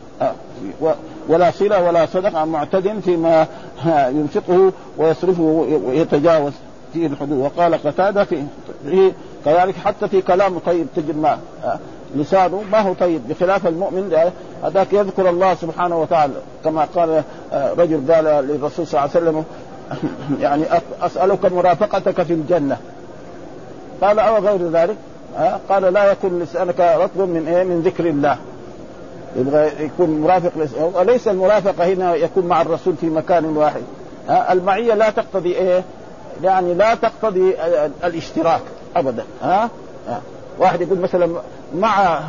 ولا 1.29 1.51
صلة 1.51 1.83
ولا 1.83 2.07
صدقة 2.07 2.45
معتد 2.45 3.01
فيما 3.01 3.47
ينفقه 3.87 4.73
ويصرفه 4.99 5.43
ويتجاوز 5.87 6.53
فيه 6.93 7.07
الحدود. 7.07 7.39
وقال 7.39 7.75
قتادة 7.75 8.25
في 8.25 9.12
كذلك 9.45 9.75
حتى 9.77 10.09
في 10.09 10.23
كلامه 10.23 10.61
طيب 10.67 10.87
تجد 10.97 11.17
ما 11.17 11.39
لسانه 12.17 12.62
ما 12.73 12.81
هو 12.81 12.93
طيب 12.93 13.29
بخلاف 13.29 13.67
المؤمن 13.67 14.31
هذاك 14.65 14.93
يذكر 14.93 15.31
الله 15.31 15.55
سبحانه 15.55 16.01
وتعالى 16.01 16.35
كما 16.65 16.85
قال 16.85 17.23
رجل 17.53 18.12
قال 18.12 18.25
للرسول 18.25 18.87
صلى 18.87 19.01
الله 19.01 19.11
عليه 19.15 19.27
وسلم 19.27 19.45
يعني 20.43 20.65
أسألك 21.03 21.53
مرافقتك 21.53 22.23
في 22.23 22.33
الجنة. 22.33 22.77
قال 24.03 24.19
أو 24.19 24.37
غير 24.39 24.69
ذلك؟ 24.71 24.97
قال 25.69 25.83
لا 25.83 26.12
يكون 26.12 26.43
لسانك 26.43 26.81
رطب 26.81 27.21
من 27.21 27.49
إيه؟ 27.49 27.65
من 27.65 27.81
ذكر 27.81 28.07
الله. 28.07 28.37
يبغى 29.37 29.85
يكون 29.85 30.21
مرافق 30.21 30.51
وليس 30.95 31.29
المرافقه 31.29 31.85
هنا 31.85 32.15
يكون 32.15 32.47
مع 32.47 32.62
الرسول 32.62 32.95
في 32.97 33.07
مكان 33.07 33.57
واحد. 33.57 33.83
المعية 34.31 34.95
لا 34.95 35.11
تقتضي 35.11 35.53
إيه؟ 35.57 35.83
يعني 36.43 36.75
لا 36.75 36.95
تقتضي 36.95 37.55
الاشتراك 38.05 38.61
ابدا. 38.97 39.25
ها؟ 39.43 39.71
واحد 40.59 40.81
يقول 40.81 40.99
مثلا 40.99 41.29
مع 41.75 42.21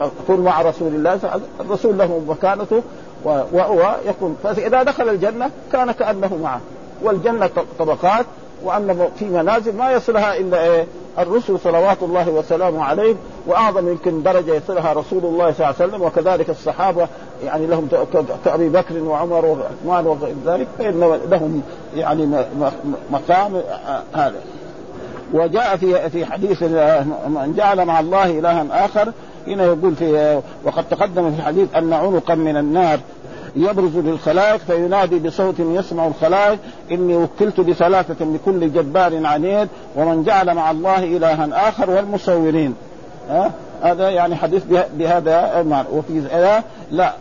أكون 0.00 0.40
مع 0.40 0.62
رسول 0.62 0.94
الله 0.94 1.20
الرسول 1.60 1.98
له 1.98 2.22
مكانته 2.28 2.82
وهو 3.24 3.96
يكون 4.06 4.36
فإذا 4.42 4.82
دخل 4.82 5.08
الجنة 5.08 5.50
كان 5.72 5.92
كأنه 5.92 6.38
معه. 6.42 6.60
والجنة 7.02 7.50
طبقات 7.78 8.26
وأن 8.64 9.08
في 9.18 9.24
منازل 9.24 9.76
ما 9.76 9.92
يصلها 9.92 10.36
إلا 10.36 10.64
إيه؟ 10.64 10.86
الرسل 11.18 11.58
صلوات 11.58 12.02
الله 12.02 12.28
وسلامه 12.28 12.84
عليه 12.84 13.14
وأعظم 13.46 13.88
يمكن 13.88 14.22
درجة 14.22 14.54
يصلها 14.54 14.92
رسول 14.92 15.24
الله 15.24 15.52
صلى 15.52 15.66
الله 15.66 15.74
عليه 15.80 15.88
وسلم 15.88 16.02
وكذلك 16.02 16.50
الصحابة 16.50 17.08
يعني 17.44 17.66
لهم 17.66 17.88
كابي 18.44 18.68
بكر 18.68 18.98
وعمر 18.98 19.44
وعثمان 19.44 20.06
وغير 20.06 20.34
ذلك 20.46 20.66
فإن 20.78 21.20
لهم 21.30 21.62
يعني 21.96 22.44
مقام 23.10 23.62
هذا. 24.14 24.40
وجاء 25.32 25.76
في 25.76 26.10
في 26.10 26.26
حديث 26.26 26.62
من 26.62 27.54
جعل 27.56 27.84
مع 27.84 28.00
الله 28.00 28.38
إلها 28.38 28.84
آخر 28.84 29.12
هنا 29.46 29.64
يقول 29.64 29.94
في 29.94 30.40
وقد 30.64 30.84
تقدم 30.88 31.30
في 31.32 31.38
الحديث 31.38 31.74
أن 31.74 31.92
عنقا 31.92 32.34
من 32.34 32.56
النار 32.56 32.98
يبرز 33.58 33.96
للخلائق 33.96 34.56
فينادي 34.56 35.18
بصوت 35.18 35.54
يسمع 35.58 36.06
الخلائق 36.06 36.58
إني 36.90 37.16
وكلت 37.16 37.60
بثلاثه 37.60 38.24
لكل 38.24 38.72
جبار 38.72 39.26
عنيد 39.26 39.68
ومن 39.96 40.24
جعل 40.24 40.54
مع 40.54 40.70
الله 40.70 41.04
إلها 41.04 41.68
آخر 41.68 41.90
والمصورين. 41.90 42.74
ها؟ 43.30 43.50
هذا 43.82 44.10
يعني 44.10 44.36
حديث 44.36 44.62
بهذا 44.94 45.60
المعنى 45.60 45.88
وفي 45.92 46.62
لا. 46.90 47.12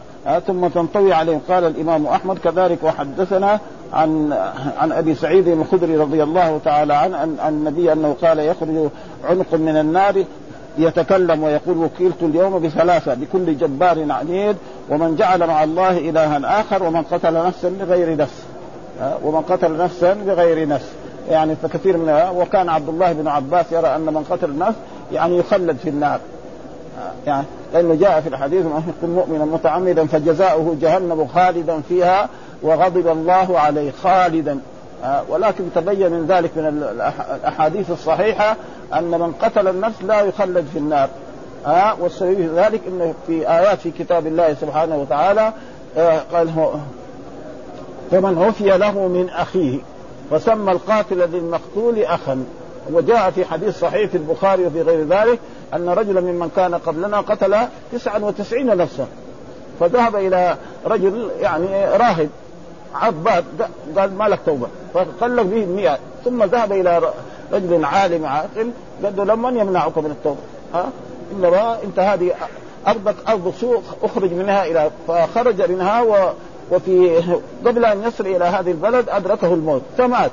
ثم 0.48 0.68
تنطوي 0.68 1.14
عليهم 1.14 1.42
قال 1.50 1.64
الإمام 1.64 2.06
أحمد 2.06 2.38
كذلك. 2.38 2.84
وحدثنا 2.84 3.60
عن 3.94 4.34
عن 4.78 4.92
أبي 4.92 5.16
سعيد 5.16 5.48
الخدري 5.48 5.98
رضي 5.98 6.24
الله 6.24 6.60
تعالى 6.66 6.94
عنه 6.94 7.18
عن 7.18 7.54
النبي 7.54 7.94
أنه 7.94 8.16
قال 8.22 8.40
يخرج 8.40 8.90
عنق 9.24 9.54
من 9.54 9.78
النار 9.78 10.24
يتكلم 10.80 11.44
ويقول 11.44 11.78
وكلت 11.78 12.22
اليوم 12.22 12.60
بثلاثة 12.60 13.14
بكل 13.14 13.58
جبار 13.58 14.12
عنيد 14.12 14.56
ومن 14.90 15.16
جعل 15.16 15.48
مع 15.48 15.64
الله 15.64 15.98
إلها 15.98 16.62
آخر 16.62 16.84
ومن 16.84 17.02
قتل 17.02 17.34
نفسا 17.34 17.70
بغير 17.80 18.18
نفس. 18.18 18.44
ومن 19.24 19.42
قتل 19.42 19.78
نفسا 19.78 20.14
بغير 20.14 20.68
نفس. 20.68 20.90
يعني 21.30 21.56
فكثير 21.56 21.98
من 21.98 22.30
وكان 22.36 22.70
عبد 22.70 22.90
الله 22.90 23.14
بن 23.14 23.28
عباس 23.28 23.72
يرى 23.72 23.96
أن 23.96 24.02
من 24.02 24.24
قتل 24.30 24.58
نفس 24.58 24.78
يعني 25.12 25.38
يخلد 25.38 25.78
في 25.78 25.90
النار. 25.90 26.20
يعني 27.28 27.46
لأنه 27.74 27.96
جاء 27.96 28.22
في 28.22 28.30
الحديث 28.30 28.66
من 28.66 28.94
يكون 28.98 29.16
مؤمنا 29.16 29.46
متعمدا 29.46 30.06
فجزاؤه 30.08 30.78
جهنم 30.82 31.28
خالدا 31.28 31.82
فيها 31.90 32.30
وغضب 32.62 33.08
الله 33.08 33.60
عليه 33.60 33.92
خالدا. 33.92 34.60
ولكن 35.30 35.64
تبين 35.76 36.12
من 36.12 36.26
ذلك 36.28 36.58
من 36.58 36.66
الأحاديث 36.68 37.92
الصحيحة 37.92 38.56
أن 38.94 39.12
من 39.12 39.34
قتل 39.42 39.68
النفس 39.68 40.04
لا 40.04 40.22
يخلد 40.22 40.66
في 40.74 40.80
النار. 40.80 41.10
ها 41.66 41.98
والسبب 42.00 42.36
في 42.36 42.48
ذلك 42.48 42.82
إنه 42.88 43.14
في 43.28 43.50
آيات 43.50 43.80
في 43.80 43.92
كتاب 43.92 44.28
الله 44.28 44.54
سبحانه 44.54 44.96
وتعالى 44.96 45.54
قال 46.34 46.50
هو 46.50 46.74
فمن 48.12 48.44
عفي 48.44 48.78
له 48.78 49.08
من 49.08 49.30
أخيه 49.30 49.80
فسمى 50.32 50.72
القاتل 50.72 51.18
للمقتول 51.18 52.00
أخا. 52.00 52.46
وجاء 52.92 53.32
في 53.32 53.46
حديث 53.46 53.80
صحيح 53.80 54.10
في 54.10 54.18
البخاري 54.18 54.66
وفي 54.66 54.82
غير 54.82 55.08
ذلك 55.08 55.40
أن 55.74 55.90
رجلا 55.90 56.22
ممن 56.22 56.50
كان 56.56 56.76
قبلنا 56.76 57.22
قتل 57.22 57.56
99 57.92 58.78
نفسا 58.78 59.08
فذهب 59.80 60.16
إلى 60.16 60.56
رجل 60.86 61.30
يعني 61.42 61.86
راهب. 61.86 62.30
عباد 62.96 63.46
قال 63.98 64.18
ما 64.18 64.24
لك 64.24 64.40
توبة. 64.46 64.68
فقلق 64.94 65.44
به 65.44 65.66
100 65.66 65.98
ثم 66.26 66.44
ذهب 66.44 66.72
إلى 66.72 67.02
رجل 67.54 67.86
عالم 67.86 68.26
عاقل 68.26 68.72
قال 69.04 69.18
له 69.18 69.24
لمن 69.24 69.58
يمنعك 69.58 69.98
من 69.98 70.12
التوبة؟ 70.12 70.40
ها؟ 70.74 70.90
انما 71.32 71.84
أنت 71.84 72.00
هذه 72.00 72.32
أرضك 72.88 73.16
أرض 73.28 73.54
سوء 73.60 73.84
أخرج 74.04 74.34
منها 74.34 74.66
إلى 74.66 74.92
فخرج 75.08 75.72
منها 75.72 76.02
و 76.02 76.34
وفي 76.72 77.22
قبل 77.66 77.86
أن 77.86 78.04
يصل 78.04 78.28
إلى 78.28 78.46
هذه 78.46 78.72
البلد 78.72 79.10
أدركه 79.10 79.54
الموت 79.54 79.82
فمات. 79.98 80.32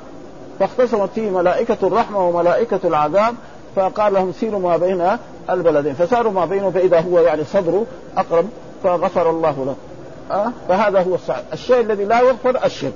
فاختصمت 0.59 1.09
فيه 1.15 1.29
ملائكة 1.29 1.77
الرحمة 1.83 2.27
وملائكة 2.27 2.79
العذاب 2.83 3.35
فقال 3.75 4.13
لهم 4.13 4.31
سيروا 4.31 4.59
ما 4.59 4.77
بين 4.77 5.17
البلدين. 5.49 5.93
فساروا 5.93 6.31
ما 6.31 6.45
بينه 6.45 6.69
فإذا 6.71 6.99
هو 6.99 7.19
يعني 7.19 7.43
صدره 7.43 7.85
أقرب 8.17 8.45
فغفر 8.83 9.29
الله 9.29 9.65
له. 9.65 9.75
أه؟ 10.31 10.51
فهذا 10.67 11.01
هو 11.01 11.15
الصحيح. 11.15 11.43
الشيء 11.53 11.79
الذي 11.79 12.05
لا 12.05 12.21
يغفر 12.21 12.65
الشرك. 12.65 12.93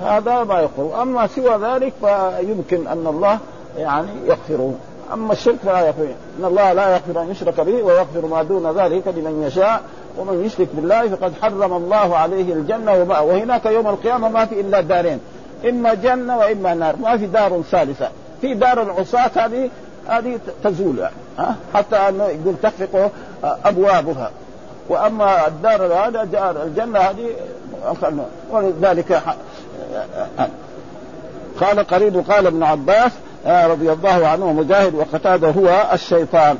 هذا 0.00 0.44
ما 0.44 0.60
يغفر. 0.60 1.02
أما 1.02 1.26
سوى 1.26 1.56
ذلك 1.56 1.92
فيمكن 2.00 2.86
أن 2.86 3.06
الله 3.06 3.38
يعني 3.78 4.08
يغفره. 4.26 4.74
أما 5.12 5.32
الشرك 5.32 5.56
فلا 5.64 5.86
يغفر. 5.86 6.08
إن 6.38 6.44
الله 6.44 6.72
لا 6.72 6.92
يغفر 6.92 7.22
أن 7.22 7.30
يشرك 7.30 7.60
به 7.60 7.82
ويغفر 7.82 8.26
ما 8.26 8.42
دون 8.42 8.78
ذلك 8.78 9.08
لمن 9.08 9.42
يشاء. 9.46 9.80
ومن 10.18 10.44
يشرك 10.44 10.68
بالله 10.74 11.08
فقد 11.08 11.32
حرم 11.42 11.72
الله 11.72 12.16
عليه 12.16 12.52
الجنة 12.52 12.94
وما 12.94 13.20
وهناك 13.20 13.66
يوم 13.66 13.86
القيامة 13.86 14.28
ما 14.28 14.44
في 14.46 14.60
إلا 14.60 14.80
دارين. 14.80 15.20
إما 15.68 15.94
جنة 15.94 16.38
وإما 16.38 16.74
نار. 16.74 16.96
ما 16.96 17.16
في 17.16 17.26
دار 17.26 17.62
ثالثة. 17.70 18.08
في 18.40 18.54
دار 18.54 18.82
العصاة 18.82 19.30
هذه 19.36 19.70
هذه 20.06 20.38
تزول 20.64 20.98
يعني. 20.98 21.14
ها؟ 21.38 21.56
حتى 21.74 21.96
انه 21.96 22.24
يقول 22.24 22.54
تخفق 22.62 23.10
أبوابها. 23.44 24.30
وأما 24.88 25.46
الدار 25.46 25.92
هذا 25.92 26.24
دار 26.24 26.62
الجنة 26.62 26.98
هذه 26.98 27.30
ولذلك 28.50 29.22
قال 31.60 31.86
قريب 31.86 32.24
قال 32.30 32.46
ابن 32.46 32.62
عباس 32.62 33.12
رضي 33.46 33.92
الله 33.92 34.26
عنه 34.26 34.52
مجاهد 34.52 34.94
وقتاده 34.94 35.50
هو 35.50 35.86
الشيطان. 35.92 36.56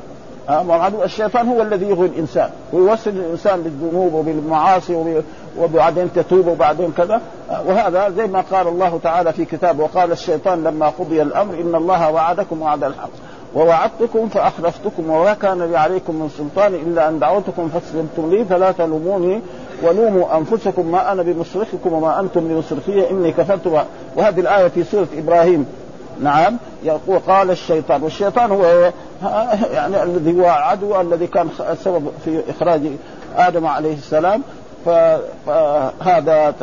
الشيطان 1.05 1.49
هو 1.49 1.63
الذي 1.63 1.87
يغوي 1.87 2.07
الإنسان. 2.07 2.51
ويوصل 2.73 3.11
الإنسان 3.11 3.63
بالذنوب 3.63 4.15
وبالمعاصي 4.15 5.23
وبعدين 5.59 6.13
تتوب 6.15 6.47
وبعدين 6.47 6.93
كذا. 6.97 7.21
وهذا 7.67 8.11
زي 8.11 8.27
ما 8.27 8.41
قال 8.41 8.69
الله 8.69 9.01
تعالى 9.03 9.33
في 9.33 9.45
كتابه 9.45 9.85
وقال 9.85 10.13
الشيطان 10.13 10.65
لما 10.65 10.89
قضي 10.89 11.23
الأمر 11.23 11.55
إن 11.55 11.75
الله 11.75 12.11
وعدكم 12.11 12.63
وعد 12.63 12.85
الحق. 12.85 13.11
ووعدتكم 13.55 14.29
فأخلفتكم 14.29 15.11
وما 15.11 15.35
كان 15.35 15.63
لي 15.63 15.79
عليكم 15.79 16.15
من 16.15 16.29
سلطان 16.39 16.75
إلا 16.75 17.09
أن 17.09 17.19
دعوتكم 17.19 17.69
فاستجبتم 17.69 18.31
لي 18.31 18.45
فلا 18.45 18.73
تلوموني 18.73 19.41
ولوموا 19.83 20.37
أنفسكم 20.37 20.87
ما 20.87 21.13
أنا 21.13 21.23
بمصرخكم 21.23 21.93
وما 21.93 22.21
أنتم 22.21 22.49
بمصرخي 22.49 23.11
إني 23.11 23.33
كفرت. 23.33 23.87
وهذه 24.17 24.41
الآية 24.41 24.69
في 24.69 24.85
سورة 24.85 25.09
إبراهيم. 25.19 25.67
نعم 26.21 26.57
يقول 26.83 27.19
قال 27.19 27.51
الشيطان. 27.51 28.03
والشيطان 28.03 28.51
هو 28.51 28.93
يعني 29.73 30.03
الذي 30.03 30.41
هو 30.41 30.47
عدو 30.47 31.01
الذي 31.01 31.27
كان 31.27 31.49
السبب 31.71 32.09
في 32.25 32.43
إخراج 32.51 32.81
آدم 33.37 33.67
عليه 33.67 33.95
السلام. 33.95 34.43
فهذا 34.87 36.55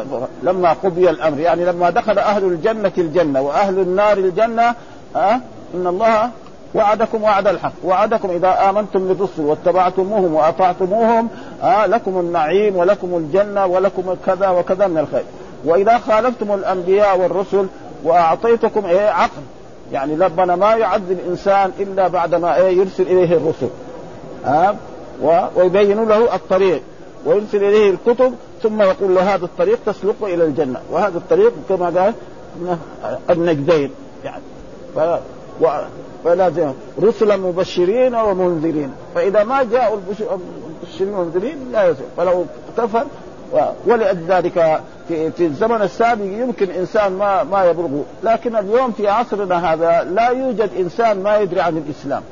لما 0.44 0.74
قضي 0.74 1.10
الأمر. 1.10 1.40
يعني 1.40 1.66
لما 1.66 1.90
دخل 1.90 2.20
أهل 2.20 2.44
الجنة 2.44 2.92
الجنة 2.98 3.42
وأهل 3.42 3.80
النار 3.80 4.18
الجنة 4.18 4.76
أه 5.16 5.40
إن 5.76 5.88
الله 5.88 6.30
وعدكم 6.76 7.24
وعد 7.24 7.48
الحق. 7.48 7.74
وعدكم 7.84 8.30
إذا 8.30 8.70
آمنتم 8.70 9.08
بالرسل 9.08 9.42
واتبعتموهم 9.42 10.34
وأطعتموهم 10.34 11.28
آه 11.64 11.86
لكم 11.86 12.20
النعيم 12.20 12.76
ولكم 12.76 13.18
الجنة 13.18 13.66
ولكم 13.66 14.16
كذا 14.26 14.50
وكذا 14.50 14.88
من 14.88 14.98
الخير. 14.98 15.24
وإذا 15.66 15.98
خالفتم 15.98 16.54
الأنبياء 16.54 17.20
والرسل 17.20 17.68
وأعطيتكم 18.04 18.86
إيه 18.86 19.10
عقل. 19.10 19.42
يعني 19.92 20.16
ربنا 20.16 20.56
ما 20.56 20.76
يعذب 20.76 21.20
انسان 21.30 21.72
إلا 21.80 22.08
بعد 22.08 22.36
ما 22.36 22.56
إيه 22.56 22.78
يرسل 22.78 23.04
إليه 23.04 23.38
الرسل. 23.38 23.70
آه 24.46 24.76
ويبين 25.56 26.08
له 26.08 26.36
الطريق. 26.36 26.82
ويرسل 27.26 27.64
إليه 27.64 27.90
الكتب 27.90 28.34
ثم 28.64 28.82
يقول 28.82 29.16
له 29.16 29.36
هذا 29.36 29.46
الطريق 29.46 29.80
تسلكه 29.86 30.26
إلى 30.26 30.44
الجنة. 30.44 30.80
وهذا 30.92 31.18
الطريق 31.18 31.54
كما 31.70 31.86
قال 31.86 32.14
النجدين 33.30 33.92
يعني. 34.24 34.42
و... 35.62 35.68
فلازم 36.24 36.74
رسلا 37.02 37.38
مبشرين 37.38 38.16
ومنذرين 38.16 38.92
فإذا 39.16 39.44
ما 39.44 39.64
جاءوا 39.64 39.98
المبشرين 39.98 41.14
والمنذرين 41.14 41.72
لا 41.72 41.84
يزال 41.84 42.06
فلو 42.18 42.46
كفر 42.78 43.06
ولذلك 43.88 44.82
في 45.08 45.32
في 45.32 45.46
الزمن 45.46 45.82
السابق 45.82 46.26
يمكن 46.26 46.70
إنسان 46.70 47.12
ما 47.12 47.44
ما 47.44 47.66
يبلغه، 47.66 48.04
لكن 48.24 48.56
اليوم 48.56 48.92
في 48.92 49.08
عصرنا 49.08 49.74
هذا 49.74 50.04
لا 50.04 50.30
يوجد 50.30 50.70
إنسان 50.80 51.24
ما 51.24 51.38
يدري 51.38 51.62
عن 51.62 51.78
الإسلام. 51.78 52.24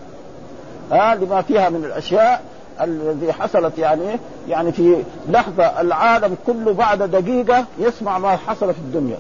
ها 0.91 1.15
لما 1.15 1.41
فيها 1.41 1.69
من 1.69 1.86
الأشياء 1.86 2.41
الذي 2.81 3.34
حصلت 3.34 3.77
يعني 3.77 4.19
يعني 4.47 4.71
في 4.71 5.03
لحظة 5.29 5.63
العالم 5.63 6.38
كله 6.47 6.73
بعد 6.73 7.03
دقيقة 7.03 7.65
يسمع 7.79 8.17
ما 8.17 8.36
حصل 8.36 8.73
في 8.73 8.79
الدنيا. 8.79 9.17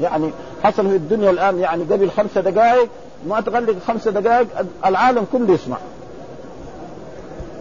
يعني 0.00 0.30
حصل 0.62 0.88
في 0.88 0.96
الدنيا 0.96 1.30
الآن 1.30 1.58
يعني 1.58 1.84
قبل 1.84 2.10
خمسة 2.10 2.40
دقائق 2.40 2.88
ما 3.26 3.40
تغلق 3.40 3.76
خمسة 3.88 4.10
دقائق 4.10 4.46
العالم 4.86 5.26
كله 5.32 5.54
يسمع. 5.54 5.76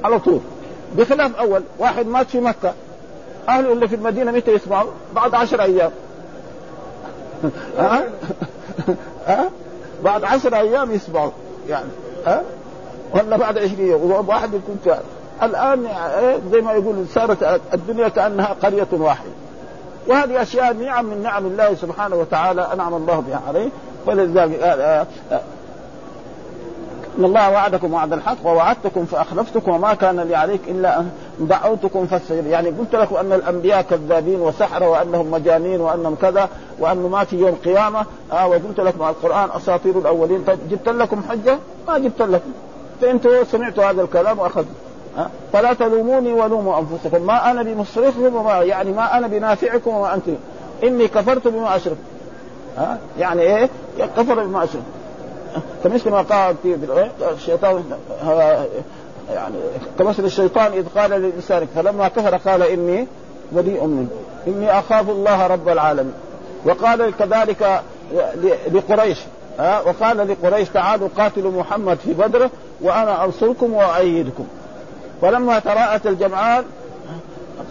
على 0.04 0.20
طول. 0.20 0.40
بخلاف 0.98 1.36
أول 1.36 1.64
واحد 1.80 2.08
مات 2.08 2.30
في 2.30 2.40
مكة 2.40 2.74
أهله 3.50 3.74
اللي 3.74 3.88
في 3.88 3.96
المدينة 3.96 4.32
متى 4.32 4.52
يسمعوا؟ 4.52 4.92
بعد 5.16 5.36
عشر 5.36 5.62
أيام 5.62 5.92
ها؟ 7.78 8.04
ها؟ 9.28 9.50
بعد 10.04 10.24
عشر 10.24 10.56
أيام 10.56 10.92
يسمعوا 10.92 11.32
يعني 11.70 11.90
ها؟ 12.26 12.42
ولا 13.14 13.38
بعد 13.38 13.58
عشرين 13.58 13.88
يوم 13.88 14.30
واحد 14.30 14.54
يكون 14.54 14.80
فعلا. 14.86 15.02
الآن 15.44 15.88
زي 16.52 16.62
ما 16.62 16.74
يقول 16.74 17.06
صارت 17.14 17.62
الدنيا 17.74 18.08
كأنها 18.08 18.56
قرية 18.64 18.88
واحدة 18.92 19.30
وهذه 20.08 20.42
أشياء 20.42 20.74
نعم 20.74 21.06
من 21.06 21.24
نعم 21.24 21.46
الله 21.46 21.76
سبحانه 21.76 22.16
وتعالى 22.16 22.68
أنعم 22.74 22.94
الله 22.94 23.24
بها 23.28 23.42
عليه. 23.48 23.70
ولذلك 24.06 24.64
إن 27.20 27.26
الله 27.26 27.52
وعدكم 27.52 27.94
وعد 27.94 28.14
الحق 28.14 28.46
ووعدتكم 28.46 29.06
فأخلفتكم 29.06 29.72
وما 29.72 29.94
كان 29.94 30.20
لي 30.20 30.36
عليك 30.36 30.62
إلا 30.68 31.00
أن 31.00 31.12
دعوتكم 31.40 32.08
فاستجب 32.08 32.48
يعني 32.48 32.70
قلت 32.70 32.96
لكم 32.96 33.16
أن 33.16 33.34
الأنبياء 33.34 33.82
كذابين 33.82 34.42
وسحرة 34.42 34.90
وأنهم 34.90 35.32
مجانين 35.32 35.82
وأنهم 35.82 36.16
كذا 36.16 36.50
وأنه 36.80 37.08
ما 37.08 37.24
في 37.24 37.36
يوم 37.36 37.56
قيامة. 37.66 38.06
آه 38.32 38.48
وقلت 38.48 38.80
لكم 38.80 39.04
القرآن 39.04 39.50
أساطير 39.56 40.00
الأولين. 40.00 40.44
طيب 40.44 40.60
جبت 40.70 40.90
لكم 40.90 41.24
حجة؟ 41.30 41.58
ما 41.88 41.98
جبت 41.98 42.22
لكم. 42.22 42.52
فانتم 43.02 43.44
سمعتوا 43.52 43.84
هذا 43.84 44.02
الكلام 44.02 44.40
واخذتم؟ 44.40 44.74
فلا 45.54 45.74
تلوموني 45.74 46.34
ولوموا 46.34 46.80
أنفسكم. 46.80 47.22
ما 47.22 47.52
أنا 47.52 47.64
بمصرخكم 47.64 48.36
وما 48.36 48.54
يعني 48.62 48.92
ما 48.92 49.18
أنا 49.18 49.28
بنافعكم 49.28 49.96
وما 49.96 50.14
أنتم. 50.14 50.36
إني 50.84 51.08
كفرت 51.08 51.48
بما 51.48 51.76
اشركت 51.76 51.98
ها؟ 52.78 52.98
يعني 53.20 53.42
إيه؟ 53.42 53.70
كفر 54.18 54.44
بما 54.44 54.64
اشركت 54.64 54.84
كمثل 55.84 56.10
ما 56.10 56.22
قال 56.22 56.56
في 56.64 56.78
الشيطان 57.34 57.84
يعني 59.34 59.56
كمثل 60.00 60.26
الشيطان 60.26 60.72
إذ 60.72 60.86
قال 60.96 61.12
للإنسان 61.12 61.68
فلما 61.76 62.08
كفر 62.08 62.38
قال 62.38 62.64
إني 62.64 63.08
بريء 63.52 63.86
منه 63.86 64.08
إني 64.48 64.80
أخاف 64.80 65.10
الله 65.10 65.48
رب 65.48 65.70
العالمين. 65.70 66.14
وقال 66.66 67.18
كذلك 67.18 67.82
لقريش. 68.72 69.20
ها؟ 69.60 69.82
وقال 69.82 70.18
لقريش 70.18 70.70
تعالوا 70.70 71.10
قاتلوا 71.18 71.52
محمد 71.52 71.98
في 71.98 72.14
بدر 72.14 72.50
وأنا 72.82 73.26
أنصركم 73.26 73.74
واؤيدكم 73.74 74.46
فلما 75.24 75.60
تراءت 75.60 76.08
الجمعان 76.08 76.64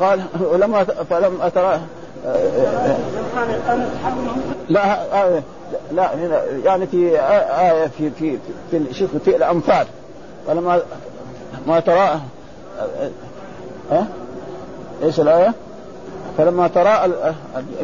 قال 0.00 0.22
ولما 0.40 0.84
فلما 0.84 1.48
ترى 1.48 1.80
لا 4.68 5.02
آه 5.22 5.42
لا 5.92 6.10
يعني 6.64 6.86
في 6.86 7.20
آية 7.20 7.86
في 7.86 8.10
في 8.10 8.38
في 8.70 8.94
شوف 8.94 9.10
في 9.24 9.36
الأنفال. 9.36 9.86
فلما 10.46 10.82
ما 11.66 11.80
ترى 11.80 12.20
ها؟ 13.90 14.06
إيش 15.02 15.20
الآية؟ 15.20 15.54
فلما 16.38 16.68
تراءى 16.68 17.12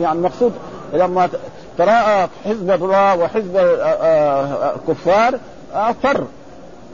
يعني 0.00 0.18
المقصود 0.18 0.52
لما 0.92 1.28
تراءى 1.78 2.28
حزب 2.44 2.70
الله 2.70 3.16
وحزب 3.16 3.56
الكفار 4.76 5.38
فر. 6.02 6.24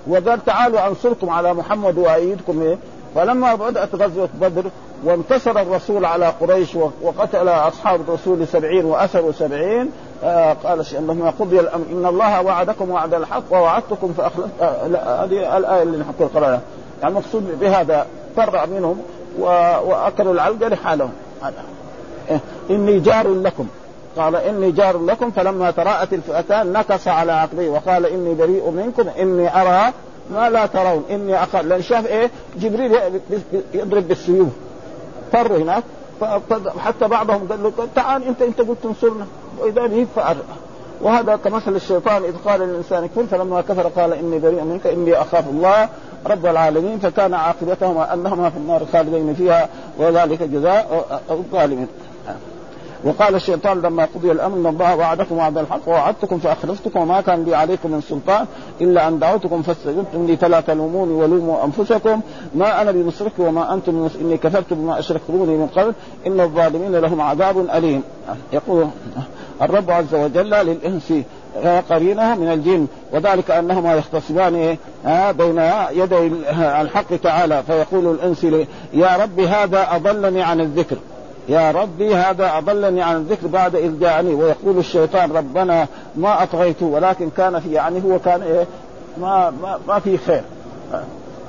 وقال 0.07 0.45
تعالوا 0.45 0.87
أنصركم 0.87 1.31
على 1.31 1.55
محمد 1.55 1.99
وأيدكم 1.99 2.63
إيه؟ 2.63 2.79
فلما 3.15 3.55
بدأت 3.55 3.95
غزوة 3.95 4.29
بدر 4.41 4.65
وانتصر 5.05 5.61
الرسول 5.63 6.05
على 6.05 6.27
قريش 6.41 6.77
وقتل 7.03 7.49
أصحاب 7.49 8.01
الرسول 8.01 8.47
سبعين 8.47 8.85
واسروا 8.85 9.33
سبعين 9.33 9.91
آه 10.25 10.53
قال 10.53 10.85
لما 10.93 11.31
قضي 11.41 11.61
الأمر. 11.61 11.85
إن 11.93 12.07
الله 12.07 12.43
وعدكم 12.43 12.91
وعد 12.91 13.15
الحق 13.15 13.43
ووعدتكم 13.51 14.13
فاخلف 14.13 14.47
آه 14.61 15.25
هذه 15.25 15.57
الآية 15.57 15.83
اللي 15.83 15.99
نحط 15.99 16.15
القراءه 16.21 16.61
يعني 17.03 17.15
المقصود 17.15 17.59
بهذا 17.61 18.07
فرع 18.37 18.67
منهم 18.67 19.03
وأكلوا 19.39 20.33
العلقة 20.33 20.69
لحالهم. 20.69 21.13
إيه؟ 22.31 22.41
إني 22.71 23.01
جار 23.01 23.29
لكم. 23.35 23.67
قال 24.17 24.37
إني 24.37 24.71
جار 24.71 24.99
لكم 25.05 25.31
فلما 25.31 25.71
تراءت 25.71 26.13
الفئتان 26.13 26.73
نكص 26.73 27.09
على 27.09 27.33
عقبيه 27.33 27.71
وقال 27.71 28.07
إني 28.07 28.35
بريء 28.35 28.71
منكم 28.71 29.09
إني 29.09 29.61
أرى 29.61 29.93
ما 30.31 30.51
لا 30.51 30.67
ترون 30.67 31.05
إني 31.11 31.43
اخاف 31.43 31.65
لأن 31.65 31.83
شاف 31.83 32.07
إيه؟ 32.07 32.31
جبريل 32.57 32.93
يضرب 33.75 34.09
بالسيوف. 34.09 34.49
فر 35.33 35.57
هناك. 35.57 35.83
حتى 36.79 37.09
بعضهم 37.09 37.49
قال 37.49 37.63
له 37.63 37.73
تعال 37.95 38.25
أنت 38.25 38.43
أنت 38.43 38.61
قلت 38.61 38.79
تنصرنا 38.83 39.27
وإذا 39.59 39.87
به 39.87 40.07
فأر. 40.17 40.37
وهذا 41.01 41.37
كمثل 41.37 41.77
الشيطان 41.77 42.25
إذ 42.25 42.37
قال 42.45 42.61
للإنسان 42.61 43.07
كفر 43.07 43.27
فلما 43.27 43.61
كفر 43.61 43.89
قال 43.89 44.13
إني 44.13 44.39
بريء 44.39 44.63
منك 44.63 44.87
إني 44.87 45.21
أخاف 45.21 45.49
الله 45.49 45.89
رب 46.27 46.47
العالمين 46.47 46.99
فكان 46.99 47.35
عاقبتهما 47.35 48.15
أنهما 48.15 48.51
في 48.51 48.57
النار 48.57 48.87
خالدين 48.93 49.35
فيها 49.35 49.69
وذلك 49.99 50.43
جزاء 50.43 51.07
الظالمين. 51.31 51.89
وقال 53.05 53.35
الشيطان 53.35 53.81
لما 53.81 54.09
قضي 54.15 54.33
الأمر 54.33 54.57
إن 54.57 54.67
الله 54.67 54.97
وعدكم 54.97 55.37
وعد 55.39 55.59
الحق 55.59 55.89
ووعدتكم 55.89 56.39
فاخلفتكم 56.39 57.01
وما 57.01 57.21
كان 57.21 57.45
لي 57.45 57.55
عليكم 57.55 57.91
من 57.91 58.01
سلطان 58.01 58.47
إلا 58.81 59.09
أن 59.09 59.19
دعوتكم 59.19 59.63
فاستجبتم 59.63 60.27
لي 60.27 60.37
فلا 60.37 60.61
تلوموني 60.61 61.13
ولوموا 61.13 61.65
أنفسكم. 61.65 62.21
ما 62.55 62.83
أنا 62.83 62.91
بمصرخكم 62.91 63.43
وما 63.43 63.75
أنتم 63.75 64.09
إني 64.21 64.37
كفرت 64.37 64.73
بما 64.73 64.99
أشركتموني 64.99 65.57
من 65.57 65.67
قبل. 65.67 65.95
إن 66.27 66.41
الظالمين 66.41 66.97
لهم 66.97 67.21
عذاب 67.21 67.59
أليم. 67.75 68.03
يقول 68.53 68.87
الرب 69.63 69.91
عز 69.91 70.15
وجل 70.15 70.51
للإنس 70.51 71.13
قرينه 71.91 72.35
من 72.35 72.53
الجن 72.53 72.87
وذلك 73.13 73.51
أنهما 73.51 73.95
يختصمان 73.95 74.77
بين 75.39 75.59
يدي 75.91 76.27
الحق 76.81 77.17
تعالى. 77.23 77.63
فيقول 77.63 78.15
الإنس 78.15 78.45
يا 78.93 79.17
رب 79.17 79.41
هذا 79.41 79.97
أضلني 79.97 80.43
عن 80.43 80.61
الذكر. 80.61 80.97
يا 81.49 81.71
ربي 81.71 82.15
هذا 82.15 82.59
أضلني 82.59 83.03
عن 83.03 83.17
الذكر 83.17 83.47
بعد 83.47 83.77
إذ 83.77 84.01
جاءني. 84.01 84.35
ويقول 84.35 84.79
الشيطان 84.79 85.33
ربنا 85.33 85.87
ما 86.17 86.43
اطغيته 86.43 86.87
ولكن 86.87 87.31
كان 87.31 87.61
في 87.61 87.73
يعني 87.73 88.03
هو 88.05 88.19
كان 88.19 88.43
إيه 88.43 88.67
ما 89.21 89.51
ما, 89.51 89.79
ما 89.89 89.99
في 89.99 90.19
خير. 90.19 90.43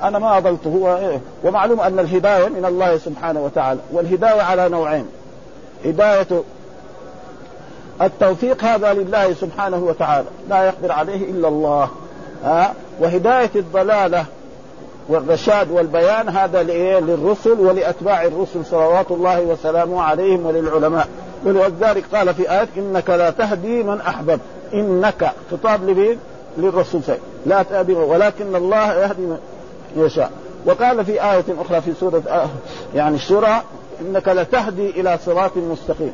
أنا 0.03 0.19
ما 0.19 0.38
أضلته. 0.38 0.69
هو 0.69 0.97
إيه 0.97 1.19
ومعلوم 1.43 1.79
أن 1.79 1.99
الهداية 1.99 2.47
من 2.47 2.65
الله 2.65 2.97
سبحانه 2.97 3.39
وتعالى 3.39 3.79
والهداية 3.91 4.41
على 4.41 4.69
نوعين. 4.69 5.05
هداية 5.86 6.27
التوفيق 8.01 8.63
هذا 8.63 8.93
لله 8.93 9.34
سبحانه 9.34 9.77
وتعالى 9.77 10.27
لا 10.49 10.63
يقدر 10.63 10.91
عليه 10.91 11.29
إلا 11.31 11.47
الله. 11.47 11.89
ها؟ 12.43 12.73
وهداية 12.99 13.51
الضلالة 13.55 14.25
والرشاد 15.09 15.71
والبيان 15.71 16.29
هذا 16.29 16.63
للرسل 16.63 17.51
ولأتباع 17.59 18.25
الرسل 18.25 18.65
صلوات 18.65 19.11
الله 19.11 19.41
وسلامه 19.41 20.01
عليهم 20.01 20.45
وللعلماء. 20.45 21.07
ولذلك 21.45 22.03
قال 22.13 22.33
في 22.33 22.51
آية 22.51 22.67
إنك 22.77 23.09
لا 23.09 23.29
تهدي 23.29 23.83
من 23.83 24.01
أحببت. 24.01 24.39
إنك 24.73 25.31
خطاب 25.51 25.89
لمين؟ 25.89 26.19
للرسول 26.57 27.03
سيد. 27.03 27.19
لا 27.45 27.63
تهدي 27.63 27.93
ولكن 27.93 28.55
الله 28.55 28.93
يهدي 28.93 29.21
من 29.21 29.37
يشاء. 29.97 30.31
وقال 30.65 31.05
في 31.05 31.11
آية 31.11 31.43
أخرى 31.61 31.81
في 31.81 31.93
سورة 31.99 32.23
آه 32.29 32.47
يعني 32.95 33.15
السورة 33.15 33.63
إنك 34.01 34.27
لتهدي 34.27 34.89
إلى 34.89 35.19
صراط 35.25 35.57
مستقيم. 35.57 36.13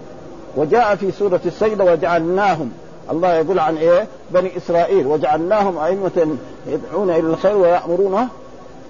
وجاء 0.56 0.96
في 0.96 1.12
سورة 1.12 1.42
السيدة 1.46 1.84
وجعلناهم. 1.84 2.72
الله 3.12 3.34
يقول 3.34 3.60
عن 3.60 3.78
إيه؟ 3.78 4.08
بني 4.32 4.58
إسرائيل. 4.58 5.08
وجعلناهم 5.08 5.78
أئمة 5.78 6.38
يدعون 6.68 7.10
إلى 7.10 7.20
الخير 7.20 7.58
ويأمرون 7.58 8.28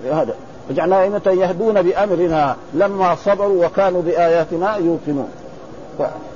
هذا. 0.09 0.33
وجعلنا 0.69 1.01
أئمة 1.03 1.21
يهدون 1.25 1.81
بأمرنا 1.81 2.55
لما 2.73 3.15
صبروا 3.15 3.65
وكانوا 3.65 4.01
بآياتنا 4.01 4.75
يوقنون. 4.75 5.29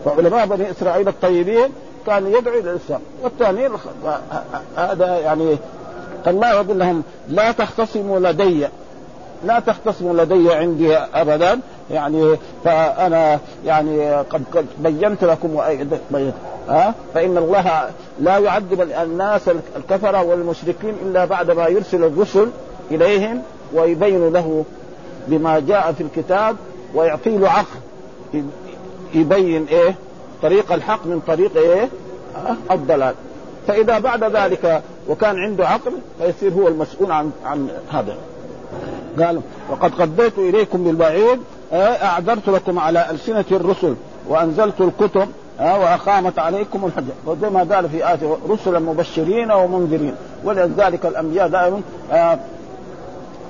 فعلماء 0.05 0.45
بني 0.45 0.71
إسرائيل 0.71 1.07
الطيبين 1.07 1.69
كان 2.07 2.27
يدعو 2.27 2.59
إلى 2.59 2.71
الإسلام 2.71 3.01
والثاني 3.23 3.69
هذا 4.77 5.19
يعني 5.19 5.57
الله 6.27 6.49
يقول 6.49 6.79
لهم 6.79 7.03
لا 7.29 7.51
تختصموا 7.51 8.19
لدي. 8.19 8.67
لا 9.45 9.59
تختصموا 9.59 10.13
لدي 10.13 10.53
عندي 10.53 10.97
ابدا. 10.97 11.59
يعني 11.91 12.37
فأنا 12.63 13.39
يعني 13.65 14.15
قد 14.15 14.43
قد 14.53 14.65
بينت 14.79 15.23
لكم 15.23 15.59
ها؟ 16.69 16.93
فإن 17.13 17.37
الله 17.37 17.89
لا 18.19 18.37
يعذب 18.37 18.81
الناس 18.81 19.41
الكفرة 19.75 20.23
والمشركين 20.23 20.95
إلا 21.05 21.25
بعد 21.25 21.51
ما 21.51 21.67
يرسل 21.67 22.03
الرسل 22.03 22.49
إليهم 22.91 23.41
ويبين 23.75 24.33
له 24.33 24.65
بما 25.27 25.59
جاء 25.59 25.91
في 25.91 26.03
الكتاب 26.03 26.55
ويعطي 26.95 27.37
له 27.37 27.49
عقل. 27.49 28.43
يبين 29.13 29.65
إيه؟ 29.65 29.95
طريق 30.41 30.71
الحق 30.71 31.05
من 31.05 31.21
طريق 31.27 31.57
إيه؟ 31.57 31.89
الضلال. 32.71 33.13
فإذا 33.67 33.99
بعد 33.99 34.23
ذلك 34.23 34.81
وكان 35.09 35.39
عنده 35.39 35.67
عقل 35.67 35.91
فيصير 36.19 36.53
هو 36.53 36.67
المسؤول 36.67 37.11
عن 37.11 37.31
عن 37.45 37.69
هذا. 37.91 38.15
قال 39.19 39.41
وقد 39.69 40.01
قضيت 40.01 40.37
إليكم 40.37 40.83
بالبعيد 40.83 41.39
أعذرت 41.73 42.49
لكم 42.49 42.79
على 42.79 43.09
ألسنة 43.11 43.45
الرسل 43.51 43.95
وأنزلت 44.29 44.81
الكتب 44.81 45.27
وأقامت 45.59 46.39
عليكم 46.39 46.85
الحجه 46.85 47.13
وزي 47.25 47.49
ما 47.49 47.75
قال 47.75 47.89
في 47.89 48.09
آية 48.09 48.37
رسلا 48.49 48.79
مبشرين 48.79 49.51
ومنذرين. 49.51 50.15
ولذلك 50.43 51.05
الأنبياء 51.05 51.47
دائما 51.47 51.81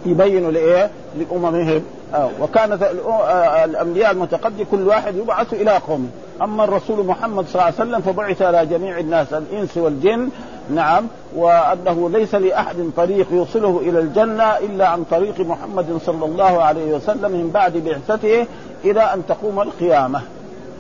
يبينوا 0.06 0.52
لإيه؟ 0.52 0.90
لأممهم. 1.20 1.82
آه 2.14 2.30
وكانت 2.42 2.84
الأنبياء 3.64 4.12
المتقدم 4.12 4.66
كل 4.72 4.88
واحد 4.88 5.16
يبعث 5.16 5.54
إلى 5.54 5.72
قومه. 5.72 6.08
أما 6.42 6.64
الرسول 6.64 7.06
محمد 7.06 7.46
صلى 7.46 7.54
الله 7.54 7.64
عليه 7.64 7.76
وسلم 7.76 8.02
فبعث 8.02 8.42
على 8.42 8.66
جميع 8.66 9.00
الناس 9.00 9.34
الإنس 9.34 9.78
والجن. 9.78 10.30
نعم. 10.70 11.08
وأنه 11.36 12.10
ليس 12.10 12.36
لأحد 12.36 12.76
طريق 12.98 13.28
يوصله 13.32 13.82
إلى 13.82 14.00
الجنة 14.00 14.58
إلا 14.58 14.88
عن 14.88 15.04
طريق 15.04 15.40
محمد 15.40 16.00
صلى 16.06 16.26
الله 16.26 16.64
عليه 16.64 16.96
وسلم 16.96 17.32
من 17.32 17.52
بعد 17.54 17.78
بعثته 17.78 18.46
إلى 18.86 19.02
أن 19.02 19.22
تقوم 19.28 19.62
القيامة. 19.62 20.22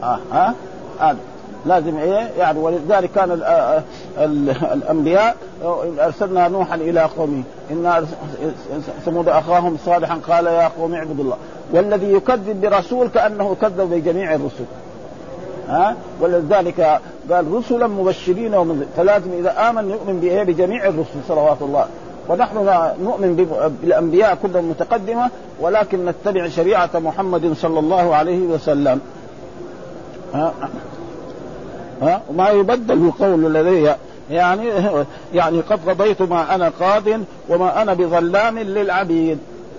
آه 0.04 0.20
ها؟ 0.32 0.54
آه. 1.02 1.16
لازم 1.66 1.98
إيه؟ 1.98 2.30
يعني 2.38 2.60
ولذلك 2.60 3.12
كان 3.16 3.32
ال 3.32 3.44
ال 4.18 4.50
الأنبياء 4.50 5.36
أرسلنا 6.00 6.48
نوحا 6.48 6.76
إلى 6.76 7.02
قومه. 7.02 7.44
ان 7.72 8.08
ثمود 9.06 9.30
أخاهم 9.30 9.78
صالحا 9.86 10.20
قال 10.28 10.46
يا 10.46 10.68
قوم 10.68 10.94
اعبدوا 10.94 11.24
الله. 11.24 11.38
والذي 11.74 12.14
يكذب 12.14 12.62
برسول 12.62 13.08
كأنه 13.08 13.56
كذب 13.62 13.94
بجميع 13.94 14.36
الرسل. 14.36 14.66
ها؟ 15.70 15.96
ولذلك 16.22 17.00
قال 17.32 17.54
رسلا 17.54 17.88
مبشرين 17.88 18.86
فلازم 18.98 19.32
إذا 19.40 19.70
آمن 19.70 19.90
يؤمن 19.90 20.20
بإيه؟ 20.20 20.44
بجميع 20.44 20.88
الرسل 20.88 21.20
صلوات 21.28 21.62
الله. 21.62 21.86
ونحن 22.30 22.56
نؤمن 23.04 23.36
بالأنبياء 23.82 24.38
كلهم 24.44 24.70
متقدمة 24.70 25.30
ولكن 25.62 26.06
نتبع 26.06 26.48
شريعة 26.48 26.90
محمد 26.94 27.54
صلى 27.54 27.80
الله 27.80 28.16
عليه 28.16 28.40
وسلم. 28.40 29.00
ها؟ 30.34 30.54
ها؟ 32.02 32.22
وما 32.30 32.50
يبدل 32.50 33.08
القول 33.08 33.54
لدي 33.54 33.92
يعني 34.32 34.70
يعني 35.34 35.62
قد 35.62 35.90
قضيت 35.90 36.22
ما 36.22 36.56
أنا 36.56 36.72
قاض 36.80 37.04
وما 37.50 37.82
أنا 37.82 37.94
بظلام 37.94 38.60
للعبيد. 38.60 39.38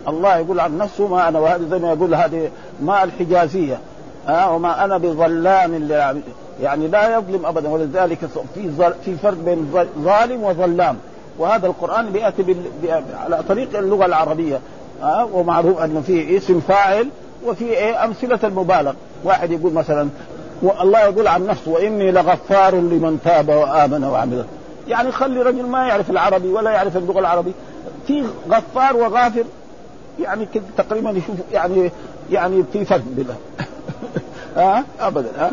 الله 0.08 0.36
يقول 0.36 0.60
عن 0.60 0.78
نفسه 0.78 1.08
ما 1.08 1.28
أنا 1.28 1.38
وهذه 1.38 1.62
زي 1.70 1.78
ما 1.78 1.92
يقول 1.92 2.14
هذه 2.14 2.50
ما 2.82 3.04
الحجازية. 3.04 3.78
ها؟ 4.26 4.48
وما 4.48 4.84
أنا 4.84 4.98
بظلام 4.98 5.74
للعبيد. 5.74 6.22
يعني 6.62 6.88
لا 6.88 7.16
يظلم 7.18 7.46
ابدا. 7.46 7.68
ولذلك 7.68 8.18
في 8.54 8.92
في 9.04 9.16
فرق 9.16 9.36
بين 9.44 9.74
ظالم 9.98 10.42
وظلام. 10.42 10.96
وهذا 11.38 11.66
القرآن 11.66 12.10
بيأتي 12.10 12.42
بال... 12.42 12.56
على 13.24 13.42
طريق 13.48 13.78
اللغة 13.78 14.06
العربية. 14.06 14.60
ها؟ 15.02 15.28
ومعروف 15.32 15.78
انه 15.78 16.00
في 16.00 16.36
اسم 16.36 16.60
فاعل 16.60 17.08
وفي 17.46 17.64
إيه؟ 17.64 18.04
أمثلة 18.04 18.38
المبالغ. 18.44 18.92
واحد 19.24 19.50
يقول 19.50 19.72
مثلا 19.72 20.08
والله 20.62 21.00
يقول 21.00 21.26
عن 21.26 21.46
نفسه 21.46 21.70
وإني 21.70 22.10
لغفار 22.10 22.74
لمن 22.74 23.18
تاب 23.24 23.48
وآمن 23.48 24.04
وعمل. 24.04 24.44
يعني 24.88 25.12
خلي 25.12 25.42
رجل 25.42 25.66
ما 25.66 25.86
يعرف 25.86 26.10
العربي 26.10 26.48
ولا 26.48 26.70
يعرف 26.70 26.96
اللغة 26.96 27.18
العربيه 27.18 27.52
في 28.06 28.24
غفار 28.50 28.96
وغافر 28.96 29.44
يعني 30.20 30.48
تقريبا 30.76 31.10
يشوف 31.10 31.36
يعني 31.52 31.90
يعني 32.30 32.64
في 32.72 32.84
فرق 32.84 33.02
بينهم. 33.16 33.36
ها؟ 34.56 34.84
ابدا 35.00 35.30
ها؟ 35.38 35.52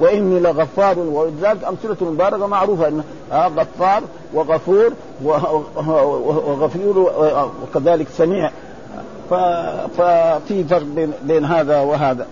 وإني 0.00 0.40
لغفار 0.40 0.98
ولذلك 0.98 1.64
أمثلة 1.64 2.10
مباركة 2.10 2.46
معروفة 2.46 2.88
ان 2.88 3.02
غفار 3.32 4.02
وغفور 4.34 4.92
وغفور 5.24 7.12
وكذلك 7.62 8.06
سميع. 8.18 8.50
ففي 9.96 10.64
فرق 10.70 10.86
بين 11.22 11.44
هذا 11.44 11.80
وهذا. 11.80 12.26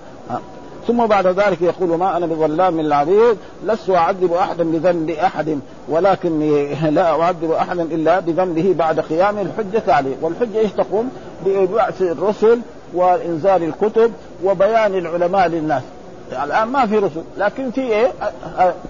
ثم 0.87 1.07
بعد 1.07 1.27
ذلك 1.27 1.63
يقول 1.63 1.99
ما 1.99 2.17
أنا 2.17 2.27
بظلام 2.27 2.81
للعبيد 2.81 3.37
لست 3.65 3.91
أعذب 3.91 4.33
أحدا 4.33 4.65
بذنب 4.65 5.11
أحد 5.11 5.59
ولكني 5.89 6.75
لا 6.91 7.23
أعذب 7.23 7.51
أحدا 7.51 7.83
إلا 7.83 8.21
بذنبه 8.21 8.75
بعد 8.79 9.01
قيام 9.01 9.39
الحجة 9.39 9.95
عليه، 9.95 10.15
والحجة 10.23 10.59
إيش 10.59 10.73
تقوم؟ 10.73 11.11
ببعث 11.47 12.03
الرسل 12.03 12.61
وإنزال 12.95 13.63
الكتب 13.63 14.13
وبيان 14.45 14.95
العلماء 14.95 15.49
للناس. 15.49 15.83
الآن 16.45 16.69
ما 16.69 16.87
في 16.87 16.99
رسل، 16.99 17.23
لكن 17.39 17.71
في 17.71 17.81
إيه؟ 17.81 18.13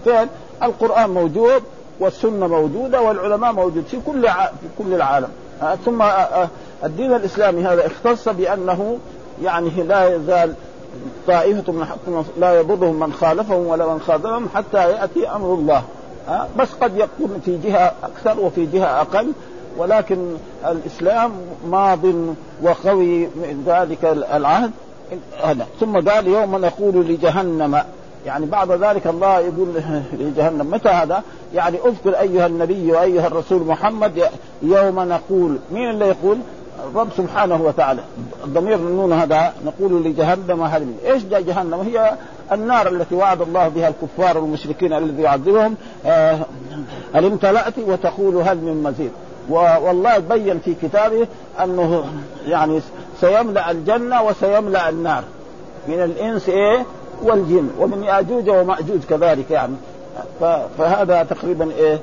فين؟ 0.04 0.28
القرآن 0.62 1.10
موجود 1.10 1.62
والسنة 2.00 2.46
موجودة 2.46 3.00
والعلماء 3.00 3.52
موجود 3.52 3.84
في 3.90 3.98
كل 4.06 4.22
في 4.30 4.68
كل 4.78 4.94
العالم. 4.94 5.28
ثم 5.84 6.02
الدين 6.84 7.14
الإسلامي 7.14 7.62
هذا 7.62 7.86
اختص 7.86 8.28
بأنه 8.28 8.98
يعني 9.42 9.70
لا 9.70 10.16
يزال 10.16 10.54
طائفة 11.26 11.72
من 11.72 11.84
حق 11.84 12.24
لا 12.38 12.60
يضرهم 12.60 13.00
من 13.00 13.12
خالفهم 13.12 13.66
ولا 13.66 13.86
من 13.86 14.00
خاذلهم 14.00 14.48
حتى 14.54 14.90
يأتي 14.90 15.28
أمر 15.28 15.54
الله. 15.54 15.82
بس 16.58 16.68
قد 16.80 16.96
يكون 16.96 17.40
في 17.44 17.58
جهة 17.58 17.92
أكثر 18.02 18.40
وفي 18.40 18.66
جهة 18.66 19.00
أقل 19.00 19.32
ولكن 19.78 20.18
الإسلام 20.66 21.32
ماض 21.70 22.04
وقوي 22.62 23.18
من 23.26 23.62
ذلك 23.66 24.04
العهد. 24.34 24.70
هذا. 25.42 25.66
ثم 25.80 26.10
قال 26.10 26.26
يوم 26.26 26.56
نقول 26.56 26.94
لجهنم. 26.94 27.82
يعني 28.26 28.46
بعد 28.46 28.70
ذلك 28.70 29.06
الله 29.06 29.38
يقول 29.38 29.68
لجهنم. 30.12 30.70
متى 30.70 30.88
هذا؟ 30.88 31.22
يعني 31.54 31.78
أذكر 31.86 32.20
أيها 32.20 32.46
النبي 32.46 32.92
وأيها 32.92 33.26
الرسول 33.26 33.62
محمد 33.62 34.22
يوم 34.62 35.00
نقول. 35.00 35.58
مين 35.72 35.90
اللي 35.90 36.08
يقول؟ 36.08 36.38
الرب 36.84 37.08
سبحانه 37.16 37.62
وتعالى. 37.62 38.00
الضمير 38.44 38.74
النون 38.74 39.12
هذا 39.12 39.52
نقول 39.66 40.04
لجهنم 40.04 40.62
هل 40.62 40.82
من 40.82 40.98
إيش 41.06 41.22
جهنم؟ 41.24 41.80
هي 41.80 42.12
النار 42.52 42.88
التي 42.88 43.14
وعد 43.14 43.42
الله 43.42 43.68
بها 43.68 43.88
الكفار 43.88 44.38
والمشركين 44.38 44.92
الذي 44.92 45.22
يعذبهم. 45.22 45.74
آه 46.06 46.38
هل 47.14 47.24
امتلأت 47.24 47.78
وتقول 47.78 48.36
هل 48.36 48.56
من 48.56 48.82
مزيد؟ 48.82 49.10
والله 49.48 50.18
بين 50.18 50.58
في 50.58 50.74
كتابه 50.74 51.26
أنه 51.64 52.04
يعني 52.46 52.80
سيملأ 53.20 53.70
الجنة 53.70 54.22
وسيملأ 54.22 54.88
النار. 54.88 55.24
من 55.88 56.02
الإنس 56.02 56.48
إيه؟ 56.48 56.86
والجن. 57.22 57.70
ومن 57.78 58.04
ياجوج 58.04 58.50
ومأجوج 58.50 59.00
كذلك 59.10 59.50
يعني. 59.50 59.74
فهذا 60.78 61.22
تقريبا 61.22 61.70
إيه؟ 61.70 62.00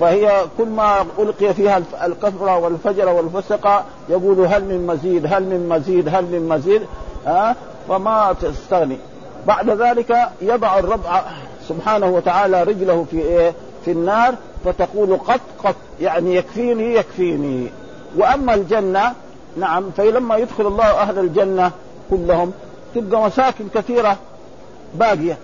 فهي 0.00 0.44
كل 0.58 0.68
ما 0.68 1.06
ألقي 1.18 1.54
فيها 1.54 1.82
الكفر 2.04 2.44
والفجر 2.58 3.08
والفسق 3.08 3.84
يقول 4.08 4.40
هل 4.40 4.64
من 4.64 4.86
مزيد 4.86 5.26
هل 5.26 5.42
من 5.42 5.68
مزيد 5.68 6.08
هل 6.08 6.24
من 6.24 6.48
مزيد 6.48 6.82
ها؟ 7.26 7.56
فما 7.88 8.34
تستغني. 8.42 8.96
بعد 9.46 9.70
ذلك 9.70 10.16
يضع 10.42 10.78
الرب 10.78 11.00
سبحانه 11.68 12.06
وتعالى 12.06 12.62
رجله 12.62 13.06
في 13.10 13.20
إيه؟ 13.20 13.54
في 13.84 13.90
النار 13.90 14.34
فتقول 14.64 15.16
قط 15.16 15.40
قط 15.64 15.74
يعني 16.00 16.34
يكفيني 16.36 16.94
يكفيني. 16.94 17.68
وأما 18.16 18.54
الجنة 18.54 19.12
نعم 19.56 19.90
فلما 19.96 20.36
يدخل 20.36 20.66
الله 20.66 20.84
أهل 20.84 21.18
الجنة 21.18 21.70
كلهم 22.10 22.52
تبقى 22.94 23.22
مساكن 23.22 23.64
كثيرة 23.74 24.16
باقية. 24.94 25.38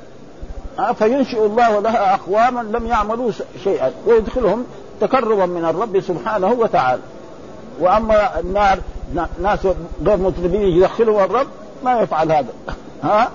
فينشئ 0.98 1.46
الله 1.46 1.80
لها 1.80 2.14
أقواما 2.14 2.60
لم 2.60 2.86
يعملوا 2.86 3.30
شيئا 3.64 3.92
ويدخلهم 4.06 4.64
تكرما 5.00 5.46
من 5.46 5.64
الرب 5.64 6.00
سبحانه 6.00 6.52
وتعالى. 6.52 7.02
وأما 7.80 8.40
النار 8.40 8.78
ناس 9.42 9.66
غير 10.06 10.16
مطلبين 10.16 10.62
يدخلهم 10.62 11.24
الرب 11.24 11.46
ما 11.84 12.00
يفعل 12.00 12.32
هذا. 12.32 12.52
ها؟ 13.04 13.30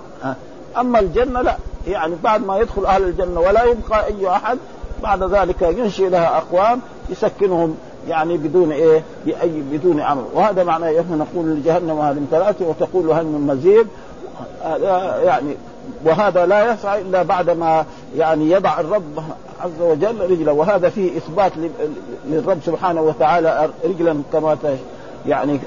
أما 0.78 1.00
الجنة 1.00 1.42
لا. 1.42 1.58
يعني 1.88 2.16
بعد 2.24 2.46
ما 2.46 2.58
يدخل 2.58 2.86
أهل 2.86 3.04
الجنة 3.04 3.40
ولا 3.40 3.64
يبقى 3.64 4.06
أي 4.06 4.30
أحد 4.30 4.58
بعد 5.04 5.24
ذلك 5.24 5.62
ينشئ 5.62 6.10
لها 6.10 6.38
أقوام 6.38 6.82
يسكنهم 7.10 7.78
يعني 8.08 8.38
بدون 8.38 8.72
إيه؟ 8.72 9.04
بأي 9.26 9.62
بدون 9.72 10.00
عمل 10.00 10.24
وهذا 10.34 10.64
معنى 10.64 11.00
نقول 11.00 11.46
لجهنم 11.46 12.00
هل 12.00 12.18
امتلأت 12.18 12.62
وتقول 12.62 13.12
هل 13.12 13.26
من 13.26 13.48
مزيد؟ 13.48 13.88
يعني 15.24 15.56
وهذا 16.06 16.46
لا 16.46 16.74
يسعى 16.74 17.02
إلا 17.02 17.24
بعد 17.24 17.50
ما 17.50 17.86
يعني 18.18 18.52
يضع 18.52 18.80
الرب 18.80 19.24
عز 19.62 19.82
وجل 19.82 20.32
رجله. 20.32 20.52
وهذا 20.52 20.90
فيه 20.90 21.18
إثبات 21.18 21.52
للرب 22.26 22.60
سبحانه 22.66 23.02
وتعالى 23.02 23.70
رجلا 23.86 24.22
كما 24.34 24.58
يعني 25.28 25.60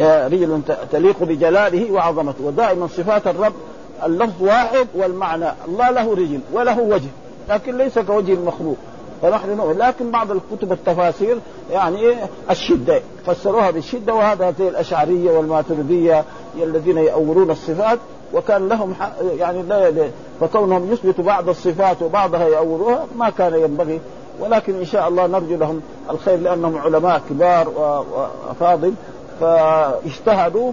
رجل 0.00 0.60
تليق 0.92 1.22
بجلاله 1.22 1.92
وعظمته. 1.92 2.44
ودائما 2.44 2.86
صفات 2.86 3.26
الرب 3.26 3.52
اللفظ 4.06 4.42
واحد 4.42 4.86
والمعنى 4.94 5.46
الله 5.68 5.90
له 5.90 6.12
رجل 6.12 6.40
وله 6.52 6.80
وجه 6.80 7.08
لكن 7.48 7.78
ليس 7.78 7.98
كوجه 7.98 8.32
المخلوق. 8.32 8.76
فنحن 9.22 9.56
نؤمن. 9.56 9.78
لكن 9.78 10.10
بعض 10.10 10.30
الكتب 10.30 10.72
التفاسير 10.72 11.38
يعني 11.72 12.14
الشدة 12.50 13.00
فسروها 13.26 13.70
بالشدة. 13.70 14.14
وهذا 14.14 14.54
زي 14.58 14.68
الأشعرية 14.68 15.30
والماتريدية 15.30 16.24
الذين 16.62 16.98
يؤولون 16.98 17.50
الصفات. 17.50 17.98
وكان 18.34 18.68
لهم 18.68 18.94
يعني 19.38 19.62
لا 19.62 20.10
فكونهم 20.40 20.92
يثبتوا 20.92 21.24
بعض 21.24 21.48
الصفات 21.48 22.02
وبعضها 22.02 22.48
يأولوها 22.48 23.06
ما 23.16 23.30
كان 23.30 23.54
ينبغي. 23.54 24.00
ولكن 24.40 24.74
إن 24.74 24.84
شاء 24.84 25.08
الله 25.08 25.26
نرجو 25.26 25.56
لهم 25.56 25.80
الخير 26.10 26.38
لأنهم 26.38 26.78
علماء 26.78 27.20
كبار 27.30 27.68
وأفاضل. 27.68 28.94
فاجتهدوا 29.40 30.72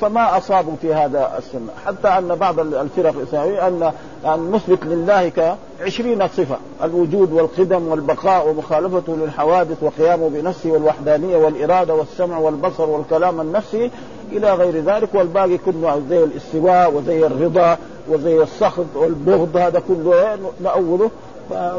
فما 0.00 0.36
أصابوا 0.36 0.72
في 0.82 0.94
هذا 0.94 1.38
السنة 1.38 1.68
حتى 1.86 2.08
أن 2.08 2.34
بعض 2.34 2.60
الفرق 2.60 3.14
الاسلاميه 3.16 3.66
ان 3.66 3.92
أن 4.24 4.52
نثبت 4.52 4.78
لله 4.84 5.28
كعشرين 5.28 6.28
صفة. 6.28 6.56
الوجود 6.84 7.32
والقدم 7.32 7.88
والبقاء 7.88 8.48
ومخالفته 8.48 9.16
للحوادث 9.16 9.82
وقيامه 9.82 10.28
بنفسه 10.28 10.70
والوحدانية 10.70 11.36
والإرادة 11.36 11.94
والسمع 11.94 12.38
والبصر 12.38 12.90
والكلام 12.90 13.40
النفسي 13.40 13.90
إلى 14.32 14.54
غير 14.54 14.84
ذلك. 14.84 15.14
والباقي 15.14 15.58
كله 15.58 16.02
زي 16.08 16.24
الاستواء 16.24 16.94
وزي 16.94 17.26
الرضا 17.26 17.78
وزي 18.08 18.42
السخط 18.42 18.86
والبغض. 18.94 19.56
هذا 19.56 19.82
كله 19.88 20.38
نأوله. 20.60 21.10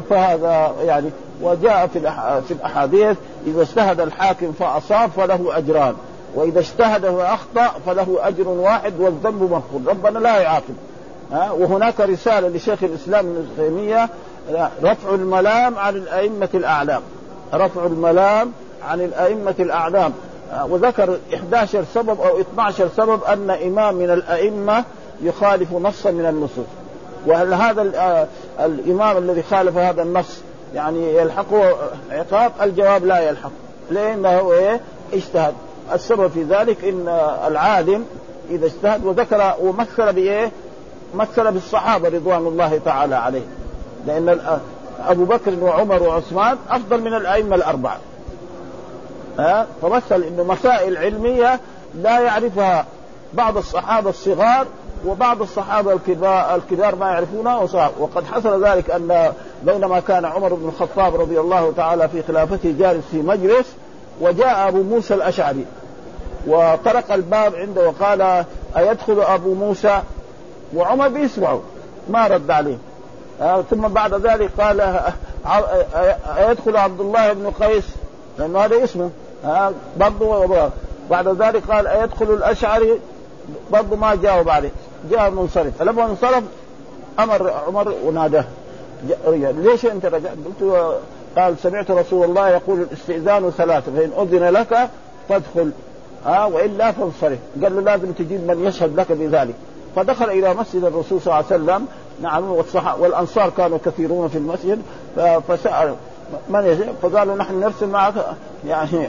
فهذا 0.09 0.71
يعني 0.85 1.09
وجاء 1.41 1.87
في 2.47 2.51
الأحاديث 2.51 3.17
إذا 3.47 3.61
اجتهد 3.61 3.99
الحاكم 3.99 4.51
فأصاب 4.51 5.09
فله 5.09 5.57
أجران. 5.57 5.95
وإذا 6.35 6.59
اجتهد 6.59 7.05
وأخطأ 7.05 7.67
فله 7.85 8.17
أجر 8.21 8.47
واحد 8.47 8.93
والذنب 8.99 9.41
مغفور. 9.41 9.81
ربنا 9.87 10.19
لا 10.19 10.37
يعاقب. 10.37 10.75
ها؟ 11.31 11.51
وهناك 11.51 11.99
رسالة 11.99 12.47
لشيخ 12.47 12.83
الإسلام 12.83 13.25
ابن 13.25 13.47
تيمية 13.57 14.09
رفع 14.83 15.09
الملام 15.13 15.77
عن 15.77 15.95
الأئمة 15.95 16.49
الأعلام. 16.53 17.01
رفع 17.53 17.85
الملام 17.85 18.51
عن 18.89 19.01
الأئمة 19.01 19.55
الأعلام. 19.59 20.13
وذكر 20.69 21.17
11 21.33 21.83
سبب 21.93 22.21
أو 22.21 22.39
12 22.41 22.87
سبب 22.97 23.23
أن 23.23 23.49
إمام 23.49 23.95
من 23.95 24.09
الأئمة 24.09 24.83
يخالف 25.21 25.73
نصا 25.73 26.11
من 26.11 26.25
النصوص. 26.25 26.67
وهل 27.25 27.53
هذا 27.53 27.81
الإمام 28.59 29.17
الذي 29.17 29.43
خالف 29.43 29.77
هذا 29.77 30.01
النص 30.01 30.41
يعني 30.75 31.15
يلحقه 31.15 31.75
عقاب؟ 32.11 32.51
الجواب 32.61 33.05
لا 33.05 33.19
يلحق. 33.19 33.51
لأنه 33.91 34.51
إيه؟ 34.51 34.79
اجتهد. 35.13 35.53
السبب 35.93 36.27
في 36.27 36.43
ذلك 36.43 36.85
إن 36.85 37.07
العالم 37.47 38.05
إذا 38.49 38.65
اجتهد 38.65 39.05
وذكر 39.05 39.53
ومثل 39.61 40.13
بإيه؟ 40.13 40.51
مثل 41.13 41.51
بالصحابة 41.51 42.09
رضوان 42.09 42.47
الله 42.47 42.79
تعالى 42.85 43.15
عليه. 43.15 43.45
لأن 44.07 44.39
أبو 45.07 45.25
بكر 45.25 45.53
وعمر 45.61 46.03
وعثمان 46.03 46.57
أفضل 46.69 47.01
من 47.01 47.13
الأئمة 47.13 47.55
الأربعة. 47.55 47.97
ها؟ 49.39 49.67
فمثل 49.81 50.23
إنه 50.23 50.43
مسائل 50.43 50.97
علمية 50.97 51.59
لا 51.95 52.19
يعرفها 52.19 52.85
بعض 53.33 53.57
الصحابة 53.57 54.09
الصغار 54.09 54.67
وبعض 55.05 55.41
الصحابة 55.41 55.93
الكبار 55.93 56.55
الكبار 56.55 56.95
ما 56.95 57.09
يعرفونها 57.09 57.67
وقد 57.99 58.25
حصل 58.25 58.65
ذلك 58.65 58.91
أن 58.91 59.33
بينما 59.63 59.99
كان 59.99 60.25
عمر 60.25 60.53
بن 60.53 60.67
الخطاب 60.67 61.15
رضي 61.15 61.39
الله 61.39 61.73
تعالى 61.77 62.09
في 62.09 62.23
خلافته 62.23 62.75
جالس 62.79 63.05
في 63.11 63.21
مجلس 63.21 63.75
وجاء 64.21 64.67
أبو 64.67 64.83
موسى 64.83 65.13
الأشعري. 65.13 65.65
وطرق 66.47 67.13
الباب 67.13 67.55
عنده 67.55 67.87
وقال 67.87 68.45
أيدخل 68.77 69.21
أبو 69.21 69.53
موسى 69.53 70.01
وعمر 70.75 71.07
بيسمعه 71.07 71.61
ما 72.09 72.27
رد 72.27 72.51
عليه. 72.51 72.77
آه 73.41 73.61
ثم 73.61 73.87
بعد 73.87 74.13
ذلك 74.13 74.49
قال 74.59 74.81
آه، 74.81 75.13
آه، 75.45 76.51
يدخل 76.51 76.77
عبد 76.77 76.99
الله 76.99 77.33
بن 77.33 77.51
قيس. 77.51 77.85
لأنه 78.39 78.59
هذا 78.59 78.83
اسمه. 78.83 79.09
آه 79.45 79.71
برضه 79.97 80.69
بعد 81.09 81.27
ذلك 81.27 81.63
قال 81.71 81.87
يدخل 82.03 82.33
الأشعري. 82.33 82.99
برضه 83.71 83.95
ما 83.95 84.15
جاوب 84.15 84.49
عليه. 84.49 84.71
جاء 85.11 85.29
منصرف. 85.29 85.77
فلما 85.79 86.05
انصرف 86.05 86.43
أمر 87.19 87.51
عمر 87.67 87.93
وناداه. 88.03 88.45
ليش 89.57 89.85
أنت 89.85 90.05
رجعت؟ 90.05 90.37
قلت 90.61 90.93
قال 91.37 91.55
سمعت 91.63 91.91
رسول 91.91 92.25
الله 92.25 92.49
يقول 92.49 92.81
الاستئذان 92.81 93.51
ثلاثة. 93.57 93.91
فإن 93.91 94.11
أذن 94.21 94.49
لك 94.49 94.89
فادخل. 95.29 95.71
ها 96.25 96.45
والا 96.45 96.91
فانصرف 96.91 97.39
قال 97.63 97.75
له 97.75 97.81
لازم 97.81 98.11
تجيب 98.11 98.47
من 98.47 98.65
يشهد 98.65 98.99
لك 98.99 99.11
بذلك. 99.11 99.55
فدخل 99.95 100.29
إلى 100.29 100.53
مسجد 100.53 100.83
الرسول 100.83 101.21
صلى 101.21 101.33
الله 101.33 101.35
عليه 101.35 101.45
وسلم. 101.45 101.85
نعم 102.21 102.63
والأنصار 102.99 103.49
كانوا 103.57 103.77
كثيرون 103.85 104.27
في 104.27 104.37
المسجد. 104.37 104.81
فسال 105.47 105.95
من 106.49 106.65
يجب 106.65 106.93
فقالوا 107.01 107.35
نحن 107.35 107.59
نرسل 107.59 107.87
معك 107.87 108.13
يعني 108.67 109.07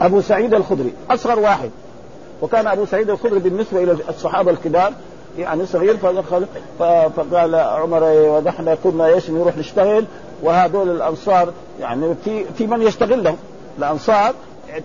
أبو 0.00 0.20
سعيد 0.20 0.54
الخدري 0.54 0.92
أصغر 1.10 1.38
واحد. 1.38 1.70
وكان 2.42 2.66
أبو 2.66 2.86
سعيد 2.86 3.10
الخدري 3.10 3.38
بالنسبة 3.38 3.82
إلى 3.82 3.96
الصحابة 4.08 4.50
الكبار 4.50 4.92
يعني 5.38 5.66
صغير. 5.66 5.96
فدخل 5.96 6.46
فقال 7.16 7.54
عمر 7.54 8.02
ونحن 8.02 8.76
كنا 8.84 9.06
إيش 9.06 9.30
نروح 9.30 9.56
نشتغل. 9.56 10.04
وهذول 10.42 10.90
الأنصار 10.90 11.52
يعني 11.80 12.14
في 12.24 12.44
في 12.44 12.66
من 12.66 12.82
يشتغل 12.82 13.24
لهم؟ 13.24 13.36
الأنصار 13.78 14.34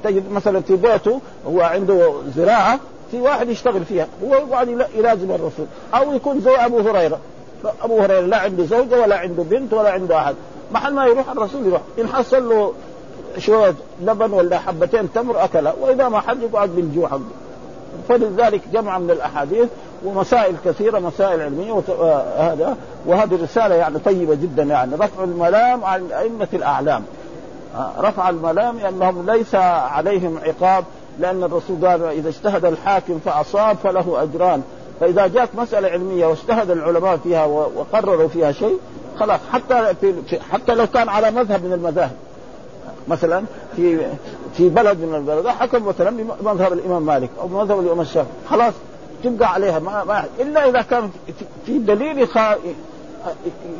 تجد 0.03 0.31
مثلا 0.31 0.61
في 0.61 0.75
بيته 0.75 1.21
هو 1.47 1.61
عنده 1.61 2.13
زراعة 2.35 2.79
في 3.11 3.21
واحد 3.21 3.49
يشتغل 3.49 3.85
فيها 3.85 4.07
هو 4.23 4.33
يقعد 4.33 4.87
يلازم 4.95 5.31
الرسول. 5.31 5.65
أو 5.93 6.13
يكون 6.13 6.41
زي 6.41 6.55
أبو 6.55 6.79
هريرة. 6.79 7.19
أبو 7.81 7.99
هريرة 7.99 8.19
لا 8.21 8.37
عنده 8.37 8.63
زوجة 8.65 9.01
ولا 9.01 9.17
عنده 9.17 9.43
بنت 9.43 9.73
ولا 9.73 9.89
عنده 9.89 10.17
أحد. 10.17 10.35
محل 10.71 10.93
ما 10.93 11.05
يروح 11.05 11.29
الرسول 11.29 11.65
يروح. 11.65 11.81
إن 11.99 12.07
حصل 12.07 12.49
له 12.49 12.73
شوية 13.37 13.75
لبن 14.01 14.31
ولا 14.31 14.59
حبتين 14.59 15.13
تمر 15.13 15.43
اكلها 15.43 15.73
وإذا 15.81 16.09
ما 16.09 16.19
حد 16.19 16.41
يقعد 16.41 16.69
بالجوع. 16.69 17.07
حقه 17.07 17.21
فلذلك 18.09 18.61
جمع 18.73 18.99
من 18.99 19.11
الأحاديث 19.11 19.67
ومسائل 20.05 20.55
كثيرة 20.65 20.99
مسائل 20.99 21.41
علمية 21.41 21.71
وهذا 21.71 22.65
آه، 22.65 22.75
وهذه 23.05 23.35
الرساله 23.35 23.75
يعني 23.75 23.99
طيبة 23.99 24.35
جدا 24.35 24.63
يعني. 24.63 24.95
رفع 24.95 25.23
الملام 25.23 25.83
عن 25.83 26.11
أئمة 26.11 26.47
الأعلام. 26.53 27.03
رفع 27.99 28.29
الملام 28.29 28.79
لأنهم 28.79 29.25
ليس 29.31 29.55
عليهم 29.55 30.39
عقاب 30.45 30.83
لأن 31.19 31.43
الرسول 31.43 31.87
قال 31.87 32.03
إذا 32.03 32.29
اجتهد 32.29 32.65
الحاكم 32.65 33.19
فأصاب 33.25 33.77
فله 33.83 34.23
أجران. 34.23 34.63
فإذا 34.99 35.27
جاءت 35.27 35.49
مسألة 35.55 35.87
علمية 35.87 36.25
واجتهد 36.25 36.71
العلماء 36.71 37.17
فيها 37.17 37.45
وقرروا 37.45 38.27
فيها 38.27 38.51
شيء 38.51 38.77
خلاص 39.19 39.39
حتى 39.51 39.93
في 40.01 40.39
حتى 40.51 40.75
لو 40.75 40.87
كان 40.87 41.09
على 41.09 41.31
مذهب 41.31 41.65
من 41.65 41.73
المذاهب. 41.73 42.15
مثلا 43.07 43.43
في 43.75 44.07
في 44.53 44.69
بلد 44.69 44.99
من 44.99 45.15
البلد 45.15 45.47
حكم 45.47 45.85
مثلا 45.85 46.17
بمذهب 46.41 46.73
الإمام 46.73 47.05
مالك 47.05 47.29
أو 47.41 47.47
مذهب 47.47 47.79
الإمام 47.79 48.01
الشافعي. 48.01 48.33
خلاص 48.49 48.73
تبقى 49.23 49.53
عليها 49.53 49.79
ما, 49.79 50.03
ما 50.03 50.23
إلا 50.39 50.69
إذا 50.69 50.81
كان 50.81 51.09
في 51.65 51.77
دليل 51.77 52.27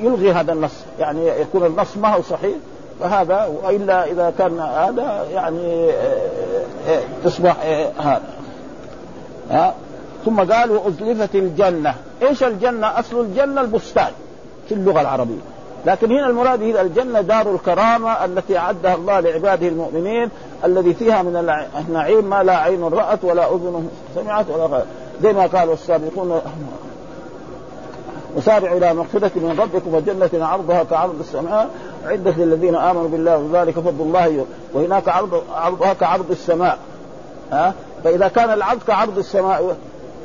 يلغي 0.01 0.31
هذا 0.31 0.53
النص. 0.53 0.73
يعني 0.99 1.27
يكون 1.27 1.65
النص 1.65 1.97
ما 1.97 2.15
هو 2.15 2.21
صحيح. 2.21 2.55
فهذا 2.99 3.49
وإلا 3.63 4.05
إذا 4.05 4.34
كان 4.38 4.60
هذا 4.60 5.25
يعني 5.34 5.89
آه، 5.89 6.21
آه، 6.88 7.01
تصبح 7.23 7.55
آه، 7.65 7.91
هذا. 9.49 9.73
ثم 10.25 10.39
قال 10.39 10.71
وازلفت 10.71 11.36
الجنة. 11.36 11.95
إيش 12.21 12.43
الجنة؟ 12.43 12.99
أصل 12.99 13.21
الجنة 13.21 13.62
البستان 13.62 14.12
في 14.69 14.73
اللغة 14.73 15.01
العربية. 15.01 15.41
لكن 15.86 16.12
هنا 16.12 16.27
المراد 16.27 16.62
هي 16.62 16.81
الجنة 16.81 17.21
دار 17.21 17.55
الكرامة 17.55 18.25
التي 18.25 18.58
أعدها 18.58 18.95
الله 18.95 19.19
لعباده 19.19 19.67
المؤمنين 19.67 20.29
الذي 20.65 20.93
فيها 20.93 21.21
من 21.21 21.60
النعيم 21.88 22.29
ما 22.29 22.43
لا 22.43 22.58
عين 22.58 22.84
رأت 22.84 23.23
ولا 23.23 23.55
أذن 23.55 23.89
سمعت 24.15 24.45
ولا 24.49 24.65
غير. 24.65 24.86
زي 25.21 25.34
ما 25.34 25.45
قالوا 25.45 25.73
السابقون 25.73 26.41
وسارعوا 28.36 28.78
إلى 28.78 28.93
مغفرة 28.93 29.32
من 29.36 29.60
ربكم 29.60 29.93
وجنة 29.93 30.45
عرضها 30.45 30.84
كعرض 30.84 31.19
السماء. 31.19 31.69
عدة 32.06 32.32
للذين 32.38 32.76
آمنوا 32.76 33.08
بالله 33.08 33.38
وذلك 33.38 33.74
فضل 33.74 34.02
الله 34.02 34.45
وهناك 34.74 35.10
عرض 35.10 35.43
عرضها 35.54 35.93
كعرض 35.93 36.32
السماء. 36.32 36.78
ها؟ 37.52 37.74
فإذا 38.04 38.28
كان 38.28 38.54
العرض 38.54 38.80
كعرض 38.88 39.17
السماء 39.17 39.76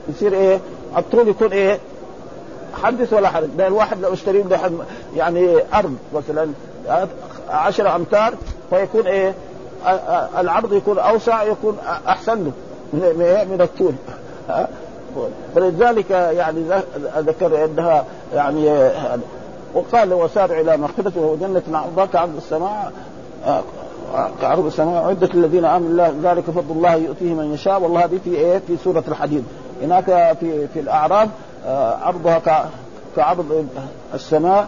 يصير 0.09 0.33
إيه؟ 0.33 0.61
الطول 0.97 1.29
يكون 1.29 1.53
إيه؟ 1.53 1.79
حدث 2.83 3.13
ولا 3.13 3.29
حدث؟ 3.29 3.49
لأن 3.57 3.67
الواحد 3.67 4.01
لو 4.01 4.13
اشتري 4.13 4.45
يعني 5.17 5.57
أرض 5.75 5.97
مثلا 6.15 6.49
10 7.51 7.97
أمتار 7.97 8.35
فيكون 8.71 9.07
إيه؟ 9.07 9.35
العرض 10.39 10.73
يكون 10.73 10.99
أوسع 10.99 11.43
يكون 11.43 11.79
أحسن 12.07 12.45
له 12.45 12.53
من 13.45 13.61
الطول. 13.61 13.95
فلذلك 15.55 16.11
يعني 16.11 16.65
ذكر 17.17 17.57
عندها 17.57 18.05
يعني 18.35 18.91
وقال 19.75 20.15
وسارع 20.15 20.61
إلى 20.61 20.77
مغفرة 20.77 21.13
وجنة 21.17 21.63
عرضها 21.79 22.07
كعرض 22.07 22.37
السماء 22.37 22.93
كعرض 24.41 24.67
السماء 24.67 25.05
عدة 25.05 25.29
الذين 25.35 25.65
آمنوا 25.65 25.89
الله 25.89 26.33
ذلك 26.33 26.45
فضل 26.45 26.77
الله 26.77 26.95
يؤتيه 26.95 27.35
من 27.35 27.55
يشاء 27.55 27.83
والله 27.83 28.05
هذه 28.05 28.21
في 28.25 28.31
إيه؟ 28.31 28.59
في 28.67 28.77
سورة 28.85 29.05
الحديد. 29.09 29.45
هناك 29.83 30.37
في 30.41 30.69
في 30.69 30.81
الاعراف 30.81 31.29
عرضها 32.03 32.69
كعرض 33.17 33.67
السماء 34.15 34.67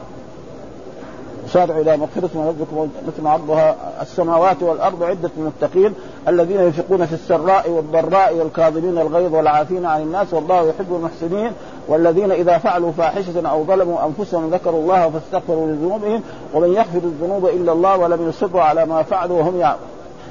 سارعوا 1.53 1.83
إلى 1.83 1.97
مغفرة 1.97 2.31
من 2.35 2.49
ربكم 2.49 2.89
مثل 3.07 3.27
عرضها 3.27 3.77
السماوات 4.03 4.63
والأرض 4.63 5.03
عدة 5.03 5.31
المتقين 5.37 5.95
الذين 6.29 6.61
ينفقون 6.61 7.07
في 7.07 7.13
السراء 7.13 7.71
والضراء 7.71 8.35
والكاظمين 8.35 8.99
الغيظ 8.99 9.35
والعافين 9.35 9.87
عن 9.87 10.03
الناس 10.03 10.35
والله 10.35 10.69
يحب 10.69 10.95
المحسنين 10.95 11.53
والذين 11.89 12.33
إذا 12.33 12.59
فعلوا 12.59 12.93
فاحشة 12.93 13.49
أو 13.49 13.65
ظلموا 13.65 13.99
أنفسهم 14.07 14.51
ذكروا 14.51 14.81
الله 14.81 15.11
فاستغفروا 15.11 15.67
لذنوبهم 15.67 16.23
ومن 16.55 16.73
يغفر 16.73 16.99
الذنوب 16.99 17.47
إلا 17.47 17.73
الله 17.73 17.97
ولم 17.97 18.29
يصروا 18.29 18.63
على 18.63 18.87
ما 18.87 19.03
فعلوا 19.03 19.39
وهم 19.39 19.61
يعلمون 19.61 19.89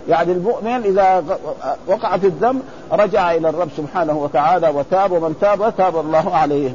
يعني 0.08 0.32
المؤمن 0.32 0.84
إذا 0.84 1.24
وقع 1.88 2.18
في 2.18 2.28
الذنب 2.28 2.62
رجع 2.92 3.32
إلى 3.32 3.50
الرب 3.50 3.70
سبحانه 3.78 4.18
وتعالى 4.18 4.70
وتاب 4.70 5.12
ومن 5.12 5.36
تاب 5.42 5.74
تاب 5.78 6.00
الله 6.00 6.36
عليه 6.36 6.72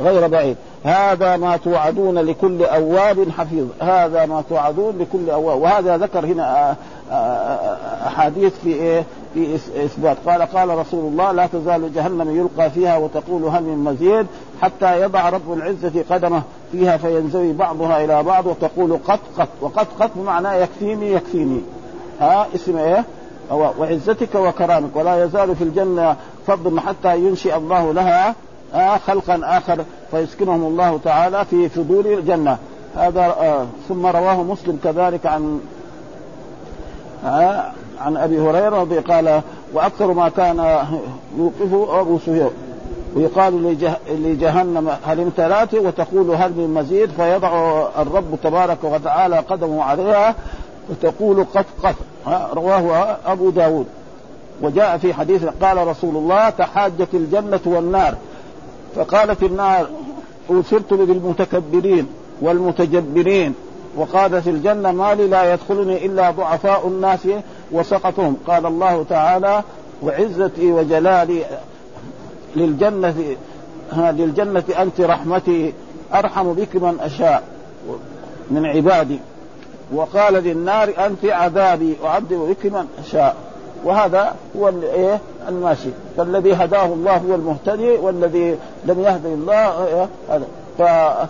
غير 0.00 0.28
بعيد. 0.28 0.56
هذا 0.84 1.36
ما 1.36 1.56
توعدون 1.56 2.18
لكل 2.18 2.64
أواب 2.64 3.30
حفيظ. 3.38 3.66
هذا 3.80 4.26
ما 4.26 4.42
توعدون 4.48 4.98
لكل 4.98 5.30
أواب. 5.30 5.62
وهذا 5.62 5.96
ذكر 5.96 6.26
هنا 6.26 6.70
آه، 6.70 6.76
آه، 7.12 8.06
أحاديث 8.06 8.52
في 8.64 8.68
إيه؟ 8.68 9.04
في 9.34 9.54
إثبات. 9.54 10.16
قال 10.26 10.42
قال 10.42 10.78
رسول 10.78 11.12
الله 11.12 11.32
لا 11.32 11.46
تزال 11.46 11.94
جهنم 11.94 12.36
يلقى 12.36 12.70
فيها 12.70 12.96
وتقول 12.96 13.44
هل 13.44 13.62
من 13.62 13.78
مزيد؟ 13.84 14.26
حتى 14.62 15.00
يضع 15.00 15.28
رب 15.28 15.52
العزة 15.52 16.04
قدمه 16.10 16.42
فيها 16.72 16.96
فينزوي 16.96 17.52
بعضها 17.52 18.04
إلى 18.04 18.22
بعض 18.22 18.46
وتقول 18.46 18.98
قط 19.08 19.20
قط. 19.38 19.48
وقط 19.60 19.86
قط 20.00 20.10
بمعنى 20.14 20.48
يكفيني 20.48 21.12
يكفيني. 21.12 21.60
ها 22.20 22.46
اسم 22.54 22.76
إيه؟ 22.76 23.04
وعزتك 23.50 24.34
وكرامك. 24.34 24.96
ولا 24.96 25.24
يزال 25.24 25.56
في 25.56 25.64
الجنة 25.64 26.16
فضل 26.46 26.80
حتى 26.80 27.18
ينشئ 27.18 27.56
الله 27.56 27.92
لها 27.92 28.34
آه 28.74 28.96
خلقا 28.96 29.40
آخر. 29.44 29.84
فيسكنهم 30.10 30.62
الله 30.62 31.00
تعالى 31.04 31.44
في 31.44 31.68
فضول 31.68 32.06
الجنة. 32.06 32.58
هذا 32.96 33.20
آه 33.20 33.66
ثم 33.88 34.06
رواه 34.06 34.42
مسلم 34.42 34.78
كذلك 34.84 35.26
عن 35.26 35.60
آه 37.24 37.64
عن 38.00 38.16
أبي 38.16 38.40
هريرة 38.40 39.02
قال 39.08 39.40
وأكثر 39.74 40.12
ما 40.12 40.28
كان 40.28 40.86
يوقفه 41.38 42.00
ابو 42.00 42.18
سهيل 42.18 42.50
ويقال 43.16 43.76
لجهنم 44.08 44.96
هل 45.06 45.20
امتلأت؟ 45.20 45.74
وتقول 45.74 46.30
هل 46.30 46.52
من 46.52 46.74
مزيد؟ 46.74 47.10
فيضع 47.10 47.82
الرب 47.98 48.38
تبارك 48.42 48.84
وتعالى 48.84 49.38
قدمه 49.38 49.82
عليها 49.82 50.34
وتقول 50.90 51.44
قف 51.44 51.66
قف. 51.82 51.94
رواه 52.52 53.16
أبو 53.26 53.50
داود. 53.50 53.86
وجاء 54.62 54.98
في 54.98 55.14
حديث 55.14 55.44
قال 55.44 55.86
رسول 55.86 56.16
الله 56.16 56.50
تحاجت 56.50 57.14
الجنة 57.14 57.60
والنار. 57.64 58.14
فقالت 58.96 59.42
النار 59.42 59.86
أوصرت 60.50 60.94
بالمتكبرين 60.94 62.06
والمتجبرين 62.40 63.54
وقالت 63.96 64.48
الجنة 64.48 64.92
ما 64.92 65.14
لي 65.14 65.26
لا 65.26 65.52
يدخلني 65.54 66.06
إلا 66.06 66.30
ضعفاء 66.30 66.88
الناس 66.88 67.28
وسقطهم. 67.72 68.36
قال 68.46 68.66
الله 68.66 69.04
تعالى 69.08 69.62
وعزتي 70.02 70.72
وجلالي 70.72 71.44
للجنة 72.56 73.36
للجنة 73.92 74.64
أنت 74.78 75.00
رحمتي 75.00 75.72
أرحم 76.14 76.52
بك 76.52 76.76
من 76.76 76.96
أشاء 77.00 77.42
من 78.50 78.66
عبادي. 78.66 79.18
وقال 79.94 80.34
للنار 80.34 80.92
أنت 81.06 81.24
عذابي 81.24 81.96
أعذب 82.04 82.56
بك 82.60 82.72
من 82.72 82.86
أشاء. 82.98 83.36
وهذا 83.84 84.34
هو 84.56 84.68
إيه 84.68 85.18
الماشي. 85.48 85.88
فالذي 86.16 86.54
هداه 86.54 86.86
الله 86.86 87.16
هو 87.16 87.34
المهتدي 87.34 87.90
والذي 87.90 88.58
لم 88.84 89.00
يهدي 89.00 89.34
الله 89.34 89.86
إيه؟ 89.86 90.08
هذا. 90.30 91.28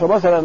فمثلا 0.00 0.42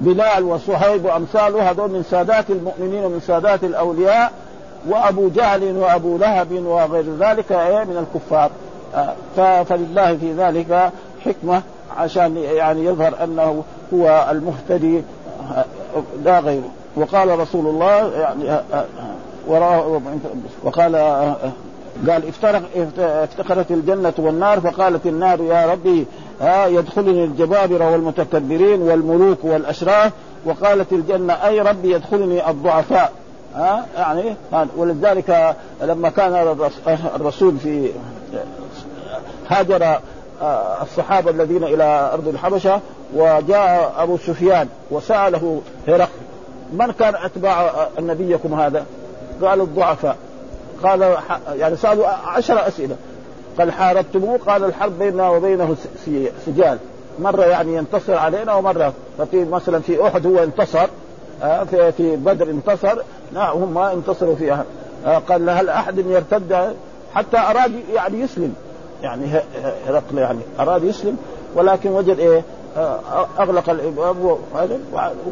بلال 0.00 0.44
وصهيب 0.44 1.04
وامثاله 1.04 1.70
هذول 1.70 1.90
من 1.90 2.02
سادات 2.02 2.50
المؤمنين 2.50 3.04
ومن 3.04 3.20
سادات 3.20 3.64
الأولياء 3.64 4.32
وأبو 4.88 5.28
جهل 5.28 5.76
وأبو 5.76 6.16
لهب 6.18 6.52
وغير 6.52 7.04
ذلك 7.20 7.52
إيه 7.52 7.84
من 7.84 7.96
الكفار. 7.96 8.50
آه، 9.38 9.62
فلله 9.62 10.16
في 10.16 10.32
ذلك 10.32 10.92
حكمة 11.24 11.62
عشان 11.96 12.36
يعني 12.36 12.84
يظهر 12.84 13.14
أنه 13.24 13.64
هو 13.94 14.26
المهتدي 14.30 15.02
آه، 15.56 15.64
لا 16.24 16.40
غيره 16.40 16.68
وقال 16.96 17.38
رسول 17.38 17.66
الله 17.66 18.12
يعني 18.14 18.50
آه، 18.50 18.84
وقال 20.62 20.96
قال 22.08 22.28
افترق 22.28 22.62
افتقرت 22.98 23.70
الجنة 23.70 24.12
والنار 24.18 24.60
فقالت 24.60 25.06
النار 25.06 25.40
يا 25.40 25.66
ربي 25.66 26.06
ها 26.40 26.66
يدخلني 26.66 27.24
الجبابرة 27.24 27.90
والمتكبرين 27.90 28.82
والملوك 28.82 29.38
والأشراف 29.42 30.12
وقالت 30.44 30.92
الجنة 30.92 31.32
أي 31.32 31.60
ربي 31.60 31.92
يدخلني 31.92 32.50
الضعفاء 32.50 33.12
ها 33.54 33.86
يعني 33.96 34.34
ولذلك 34.76 35.56
لما 35.82 36.08
كان 36.08 36.56
الرسول 37.16 37.58
في 37.58 37.90
هاجر 39.48 39.98
آه، 40.42 40.82
الصحابة 40.82 41.30
الذين 41.30 41.64
إلى 41.64 42.10
أرض 42.12 42.28
الحبشة 42.28 42.80
وجاء 43.14 43.94
أبو 43.98 44.16
سفيان 44.16 44.68
وسأله 44.90 45.60
هرقل 45.88 46.08
من 46.72 46.92
كان 46.92 47.14
أتباع 47.14 47.88
نبيكم 47.98 48.60
هذا؟ 48.60 48.86
قال 49.42 49.60
الضعفاء. 49.60 50.16
قال 50.82 51.16
يعني 51.56 51.76
سألوا 51.76 52.06
عشر 52.06 52.68
أسئلة. 52.68 52.96
قال 53.58 53.72
حاربتموه؟ 53.72 54.38
قال 54.38 54.64
الحرب 54.64 54.98
بيننا 54.98 55.28
وبينه 55.30 55.76
سجال. 56.46 56.78
مرة 57.18 57.42
يعني 57.44 57.76
ينتصر 57.76 58.14
علينا 58.14 58.54
ومرة 58.54 58.92
ففي 59.18 59.44
مثلا 59.44 59.80
في 59.80 60.06
أحد 60.06 60.26
هو 60.26 60.42
انتصر 60.42 60.86
آه، 61.42 61.64
في 61.90 62.16
بدر 62.16 62.50
انتصر 62.50 62.98
لا 63.32 63.50
هم 63.50 63.78
انتصروا 63.78 64.36
فيها. 64.36 64.64
آه، 65.06 65.18
قال 65.18 65.50
هل 65.50 65.68
أحد 65.68 65.98
يرتد؟ 65.98 66.74
حتى 67.14 67.38
أراد 67.38 67.72
يعني 67.94 68.20
يسلم. 68.20 68.54
يعني 69.02 69.26
هرقل 69.86 70.18
يعني 70.18 70.40
أراد 70.60 70.84
يسلم 70.84 71.16
ولكن 71.54 71.90
وجد 71.90 72.18
إيه؟ 72.18 72.42
آه، 72.76 73.26
أغلق 73.38 73.70
الابواب 73.70 74.38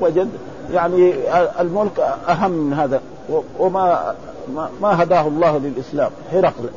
ووجد 0.01 0.29
يعني 0.73 1.15
الملك 1.61 2.01
أهم 2.29 2.51
من 2.51 2.75
هذا. 2.75 3.01
وما 3.59 4.15
ما 4.81 5.03
هداه 5.03 5.27
الله 5.29 5.59
للإسلام 5.59 6.11
هرقل. 6.33 6.69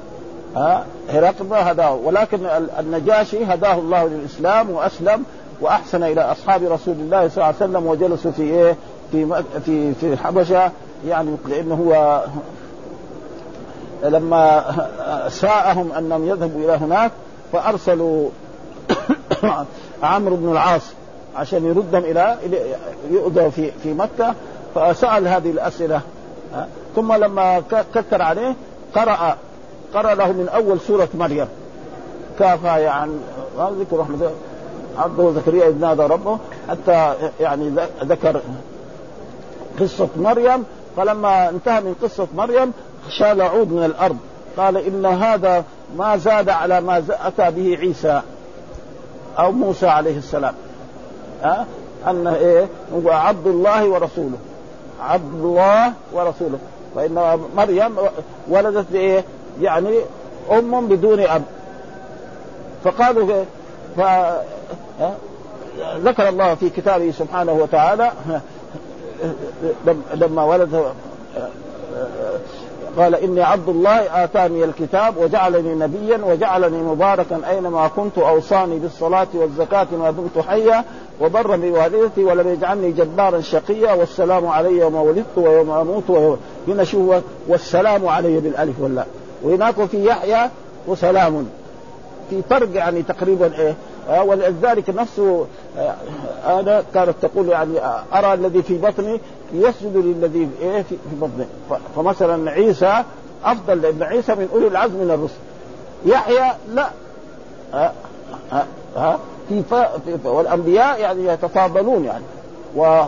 ها؟ 0.56 0.86
هرقل 1.10 1.46
ما 1.46 1.72
هداه. 1.72 1.94
ولكن 1.94 2.40
النجاشي 2.80 3.44
هداه 3.44 3.74
الله 3.74 4.06
للإسلام 4.06 4.70
وأسلم 4.70 5.24
وأحسن 5.62 6.04
إلى 6.04 6.22
أصحاب 6.22 6.64
رسول 6.64 6.96
الله 6.96 7.28
صلى 7.28 7.36
الله 7.36 7.46
عليه 7.46 7.56
وسلم 7.56 7.88
وجلسوا 7.88 8.32
في 8.32 8.42
إيه؟ 8.42 8.76
في 9.12 9.44
في 9.66 9.94
في 9.94 10.14
الحبشه 10.14 10.72
يعني 11.08 11.36
لأنه 11.48 11.76
هو 11.76 12.24
لما 14.04 14.64
ساءهم 15.30 15.92
انهم 15.92 16.28
يذهبوا 16.28 16.66
إلى 16.66 16.72
هناك 16.72 17.12
فأرسلوا 17.54 18.30
عمرو 20.04 20.36
بن 20.36 20.52
العاص 20.52 20.82
عشان 21.36 21.66
يردهم 21.66 22.04
إلى 22.04 22.38
يؤذوا 23.12 23.50
في 23.50 23.72
في 23.84 23.94
مكة 23.94 24.34
فسأل 24.76 25.28
هذه 25.28 25.52
الأسئلة. 25.52 26.02
ثم 26.96 27.14
لما 27.14 27.64
كثر 27.94 28.22
عليه 28.22 28.56
قرأ 28.96 29.38
قرأ 29.94 30.16
له 30.16 30.32
من 30.32 30.50
أول 30.50 30.80
سورة 30.80 31.10
مريم. 31.14 31.48
كافها 32.40 32.78
يعني 32.78 33.14
ذكر 33.60 33.98
رحمة 33.98 34.32
عبده 34.98 35.32
زكريا 35.32 35.68
إذ 35.68 35.80
نادى 35.80 36.02
ربه 36.02 36.38
حتى 36.70 37.14
يعني 37.40 37.72
ذكر 38.04 38.42
قصة 39.80 40.08
مريم. 40.18 40.64
فلما 40.98 41.50
انتهى 41.50 41.82
من 41.82 41.96
قصة 42.02 42.28
مريم 42.36 42.74
شال 43.10 43.42
عود 43.42 43.72
من 43.72 43.84
الأرض. 43.84 44.18
قال 44.58 44.78
إن 44.78 45.06
هذا 45.06 45.64
ما 45.98 46.18
زاد 46.18 46.50
على 46.50 46.82
ما 46.82 47.04
أتى 47.10 47.52
به 47.52 47.78
عيسى 47.78 48.22
أو 49.40 49.52
موسى 49.52 49.88
عليه 49.88 50.18
السلام. 50.18 50.54
أه؟ 51.44 51.66
أن 52.08 52.28
إيه؟ 52.28 52.68
هو 52.94 53.12
عبد 53.12 53.48
الله 53.48 53.90
ورسوله. 53.90 54.38
عبد 55.02 55.34
الله 55.34 55.94
ورسوله. 56.14 56.60
فإن 56.96 57.40
مريم 57.58 57.98
ولدت 58.48 58.86
بإيه؟ 58.92 59.24
يعني 59.62 60.00
أم 60.52 60.88
بدون 60.88 61.20
أب. 61.20 61.44
فقالوا 62.84 63.44
ف... 63.98 64.02
ذكر 65.98 66.30
الله 66.30 66.56
في 66.56 66.70
كتابه 66.70 67.12
سبحانه 67.12 67.52
وتعالى 67.52 68.12
لما 70.14 70.44
ولد 70.44 70.94
قال 72.98 73.16
إني 73.16 73.42
عبد 73.42 73.70
الله 73.70 74.24
آتاني 74.24 74.64
الكتاب 74.64 75.18
وجعلني 75.18 75.76
نبيا 75.76 76.20
وجعلني 76.24 76.78
مباركا 76.78 77.42
أينما 77.50 77.88
كنت 77.88 78.18
أوصاني 78.18 78.80
بالصلاة 78.80 79.28
والزكاة 79.34 79.88
ما 79.92 80.12
دمت 80.12 80.46
حيا. 80.46 80.84
وبرا 81.22 81.56
بوالدتي 81.56 82.24
ولم 82.24 82.48
يجعلني 82.48 82.92
جبارا 82.92 83.42
شقيا 83.42 83.94
والسلام 83.94 84.48
علي 84.48 84.78
يوم 84.78 84.96
ولدت 84.96 85.38
ويوم 85.38 85.70
أموت 85.72 86.10
ويوم. 86.10 86.38
هنا 86.68 86.84
شو 86.84 87.20
والسلام 87.48 88.08
علي 88.08 88.40
بالألف 88.40 88.76
والله 88.80 89.06
وهناك 89.44 89.86
في 89.86 90.06
يحيى 90.06 90.50
وسلام. 90.88 91.48
في 92.30 92.42
فرق 92.50 92.76
يعني 92.76 93.04
تقريبا 93.04 93.54
إيه؟ 93.60 93.76
آه 94.10 94.24
ولذلك 94.24 94.90
نفسه 94.90 95.46
آه 95.78 95.96
أنا 96.60 96.84
كانت 96.94 97.14
تقول 97.22 97.50
يعني 97.50 97.80
آه 97.80 98.04
أرى 98.14 98.34
الذي 98.34 98.64
في 98.64 98.78
بطني 98.78 99.20
يسجد 99.54 99.98
للذي 99.98 100.50
إيه؟ 100.62 100.82
في, 100.82 100.96
بطنه 101.22 101.48
فمثلا 101.96 102.52
عيسى 102.52 103.04
أفضل 103.44 103.82
لأن 103.82 104.04
عيسى 104.04 104.36
من 104.36 104.50
أولي 104.54 104.68
العزم 104.68 104.94
من 104.94 105.12
الرسل. 105.12 105.40
يحيى 106.06 106.52
لا. 106.74 106.90
ها؟ 108.96 109.20
ها 109.52 109.64
ها 109.72 109.90
في, 110.06 110.18
في 110.18 110.28
والأنبياء 110.28 111.00
يعني 111.00 111.26
يتفاضلون 111.26 112.06
يعني. 112.06 112.24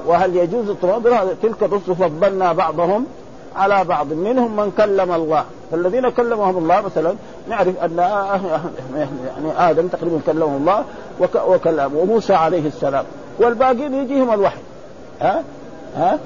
وهل 0.08 0.36
يجوز 0.36 0.70
التفاضل؟ 0.70 1.18
تلك 1.44 1.64
الرسل 1.64 1.96
فضلنا 1.96 2.54
بعضهم 2.54 3.06
على 3.56 3.84
بعض. 3.84 4.14
منهم 4.14 4.56
من 4.56 4.72
كلم 4.78 5.12
الله. 5.12 5.44
فالذين 5.72 6.10
كلمهم 6.10 6.58
الله 6.58 6.82
مثلا 6.82 7.16
نعرف 7.50 7.84
أن 7.84 7.98
يعني 7.98 9.70
آدم 9.72 9.88
تقريبا 9.88 10.20
كلمه 10.26 10.58
الله 10.58 10.84
وكلم 11.48 11.96
وموسى 11.96 12.34
عليه 12.34 12.68
السلام. 12.68 13.06
والباقين 13.40 13.94
يجيهم 13.94 14.34
الوحي. 14.34 14.60
ها؟ 15.22 15.44
ها؟ 15.96 16.20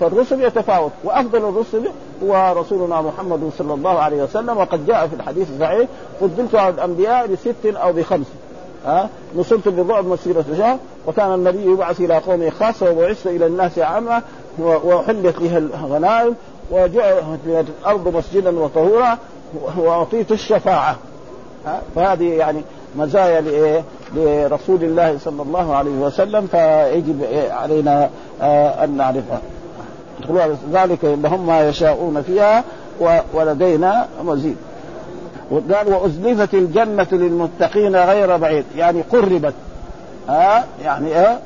فالرسل 0.00 0.44
يتفاوت 0.44 0.92
وأفضل 1.04 1.38
الرسل 1.38 1.84
هو 2.24 2.54
رسولنا 2.56 3.00
محمد 3.00 3.50
صلى 3.58 3.74
الله 3.74 3.98
عليه 3.98 4.22
وسلم. 4.22 4.56
وقد 4.56 4.86
جاء 4.86 5.06
في 5.06 5.14
الحديث 5.14 5.48
الصحيح 5.50 5.88
فضلت 6.20 6.54
على 6.54 6.74
الأنبياء 6.74 7.26
بست 7.26 7.66
أو 7.66 7.92
بخمس. 7.92 8.26
ها؟ 8.86 9.08
نصرت 9.36 9.68
بالرعب 9.68 10.06
مسيرة 10.06 10.44
شهر 10.58 10.78
وكان 11.06 11.34
النبي 11.34 11.64
يبعث 11.64 12.00
إلى 12.00 12.18
قومه 12.18 12.50
خاصة 12.50 12.90
وبعثت 12.90 13.26
إلى 13.26 13.46
الناس 13.46 13.78
عامة 13.78 14.22
وحلت 14.58 15.36
بها 15.40 15.58
الغنائم 15.58 16.34
وجعلت 16.70 17.40
الأرض 17.46 18.16
مسجدا 18.16 18.58
وطهورا 18.58 19.18
وأعطيت 19.78 20.32
الشفاعة. 20.32 20.96
فهذه 21.94 22.24
يعني 22.24 22.62
مزايا؟ 22.96 23.40
لرسول 24.14 24.84
الله 24.84 25.18
صلى 25.24 25.42
الله 25.42 25.76
عليه 25.76 25.90
وسلم 25.90 26.46
فيجب 26.46 27.24
علينا 27.50 28.10
آه، 28.42 28.84
أن 28.84 28.96
نعرفها. 28.96 29.40
ذلك 30.72 31.04
لهم 31.04 31.46
ما 31.46 31.68
يشاءون 31.68 32.22
فيها 32.22 32.64
ولدينا 33.34 34.06
مزيد. 34.24 34.56
وقال 35.50 35.88
وأزلفت 35.88 36.54
الجنة 36.54 37.06
للمتقين 37.12 37.96
غير 37.96 38.36
بعيد. 38.36 38.64
يعني 38.76 39.02
قربت. 39.02 39.54
ها؟ 40.28 40.64
يعني 40.84 41.06
إيه؟ 41.08 41.40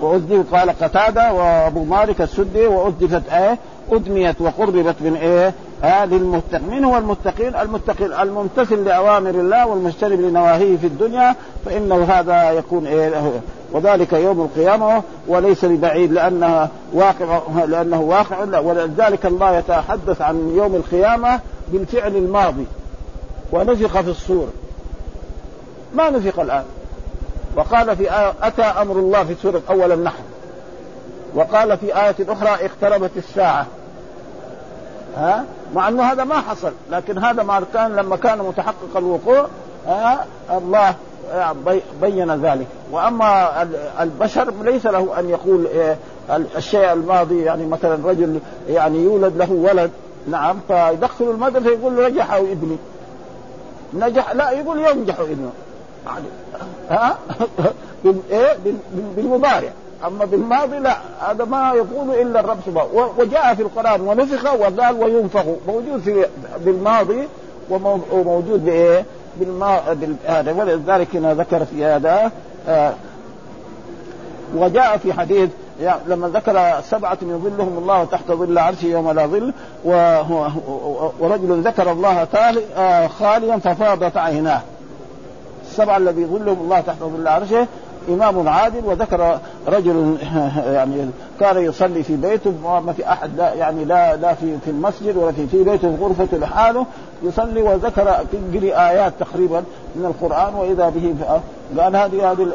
وأزلفت 0.00 0.54
قال 0.54 0.70
قتادة 0.70 1.32
وأبو 1.32 1.84
مالك 1.84 2.20
السدي 2.20 2.66
وأزلفت 2.66 3.32
إيه؟ 3.32 3.58
أدميت 3.92 4.40
وقربت 4.40 4.94
من 5.00 5.16
إيه؟ 5.16 5.52
آه 5.84 6.04
للمتقين 6.04 6.70
من 6.70 6.84
هو 6.84 6.98
المتقين؟ 6.98 7.54
المتقين 7.56 8.12
الممتثل 8.12 8.84
لأوامر 8.84 9.30
الله 9.30 9.66
والمجتنب 9.66 10.20
لنواهيه 10.20 10.76
في 10.76 10.86
الدنيا 10.86 11.34
فإنه 11.64 12.04
هذا 12.04 12.50
يكون 12.50 12.86
إيه؟ 12.86 13.12
وذلك 13.72 14.12
يوم 14.12 14.40
القيامة 14.40 15.02
وليس 15.28 15.64
ببعيد 15.64 16.12
لأنها 16.12 16.68
واقع 16.92 17.40
لأنه 17.66 18.00
واقع 18.00 18.60
ولذلك 18.60 19.26
الله 19.26 19.58
يتحدث 19.58 20.22
عن 20.22 20.52
يوم 20.56 20.74
القيامة 20.74 21.40
بالفعل 21.72 22.16
الماضي 22.16 22.66
ونفخ 23.52 24.00
في 24.00 24.10
الصور. 24.10 24.48
ما 25.94 26.10
نفخ 26.10 26.38
الآن؟ 26.38 26.64
وقال 27.56 27.96
في 27.96 28.02
آية 28.12 28.32
أتى 28.42 28.62
أمر 28.62 28.96
الله 28.96 29.24
في 29.24 29.34
سورة 29.42 29.62
أول 29.70 29.92
النحل. 29.92 30.22
وقال 31.34 31.78
في 31.78 31.96
آية 31.96 32.16
أخرى 32.20 32.48
اقتربت 32.48 33.10
الساعة. 33.16 33.66
ها؟ 35.16 35.44
مع 35.74 35.88
أنه 35.88 36.02
هذا 36.02 36.24
ما 36.24 36.40
حصل 36.40 36.72
لكن 36.90 37.18
هذا 37.18 37.42
ما 37.42 37.62
كان 37.74 37.96
لما 37.96 38.16
كان 38.16 38.38
متحقق 38.38 38.96
الوقوع 38.96 39.46
ها؟ 39.86 40.24
الله 40.50 40.94
بين 42.00 42.44
ذلك. 42.44 42.66
وأما 42.90 43.62
البشر 44.00 44.52
ليس 44.62 44.86
له 44.86 45.18
أن 45.18 45.28
يقول 45.28 45.66
إيه، 45.66 45.96
الشيء 46.56 46.92
الماضي 46.92 47.42
يعني 47.42 47.66
مثلا 47.66 48.08
رجل 48.08 48.40
يعني 48.68 48.98
يولد 48.98 49.36
له 49.36 49.52
ولد 49.52 49.90
نعم 50.30 50.56
فيدخل 50.68 51.30
المدرسة 51.30 51.70
يقول 51.70 52.10
نجح 52.10 52.32
ابني. 52.32 52.76
نجح 53.94 54.32
لا 54.32 54.50
يقول 54.50 54.78
ينجح 54.78 55.18
ابنه. 55.18 55.50
يعني 56.06 56.26
ها؟ 56.90 57.18
إيه؟ 58.30 58.56
بالمضارع 59.16 59.72
أما 60.06 60.24
بالماضي 60.24 60.78
لا 60.78 60.96
هذا 61.20 61.44
ما 61.44 61.72
يقول 61.72 62.10
إلا 62.10 62.40
الرب 62.40 62.58
سبحانه. 62.66 63.10
وجاء 63.18 63.54
في 63.54 63.62
القرآن 63.62 64.00
ونفخ 64.00 64.54
وقال 64.54 65.02
وينفخ. 65.02 65.44
موجود 65.66 66.00
في 66.00 66.26
بالماضي 66.64 67.28
وموجود 68.10 68.64
بإيه؟ 68.64 69.04
بالما 69.40 69.80
هذا 70.26 70.52
ولذلك 70.52 71.16
هنا 71.16 71.34
ذكر 71.34 71.64
في 71.64 71.84
هذا 71.84 72.32
آه 72.68 72.92
وجاء 74.56 74.96
في 74.96 75.12
حديث 75.12 75.50
لما 76.06 76.28
ذكر 76.28 76.80
سبعة 76.80 77.18
يظلهم 77.22 77.78
الله 77.78 78.04
تحت 78.04 78.26
ظل 78.30 78.58
عرشه 78.58 78.86
يوم 78.86 79.10
لا 79.10 79.26
ظل 79.26 79.52
ورجل 81.20 81.62
ذكر 81.62 81.92
الله 81.92 82.26
آه، 82.76 83.06
خاليا 83.06 83.56
ففاضت 83.56 84.16
عيناه. 84.16 84.60
السبعة 85.70 85.96
الذي 85.96 86.22
يظلهم 86.22 86.60
الله 86.60 86.80
تحت 86.80 86.98
ظل 86.98 87.28
عرشه 87.28 87.66
إمام 88.08 88.48
عادل 88.48 88.84
وذكر 88.84 89.38
رجل 89.68 90.16
يعني 90.76 91.10
كان 91.40 91.62
يصلي 91.62 92.02
في 92.02 92.16
بيته 92.16 92.52
ما 92.62 92.92
في 92.92 93.12
أحد 93.12 93.30
لا 93.36 93.54
يعني 93.54 93.84
لا 93.84 94.16
لا 94.16 94.34
في 94.34 94.58
في 94.64 94.70
المسجد 94.70 95.16
ولا 95.16 95.32
في 95.32 95.46
في 95.46 95.64
بيته 95.64 95.96
في 95.96 96.04
غرفته 96.04 96.38
لحاله 96.38 96.86
يصلي 97.22 97.62
وذكر 97.62 98.14
يقري 98.32 98.74
آيات 98.76 99.12
تقريبا 99.20 99.64
من 99.96 100.04
القرآن 100.04 100.54
وإذا 100.54 100.88
به 100.88 101.14
قال 101.82 101.96
هذه 101.96 102.32
هذه 102.32 102.48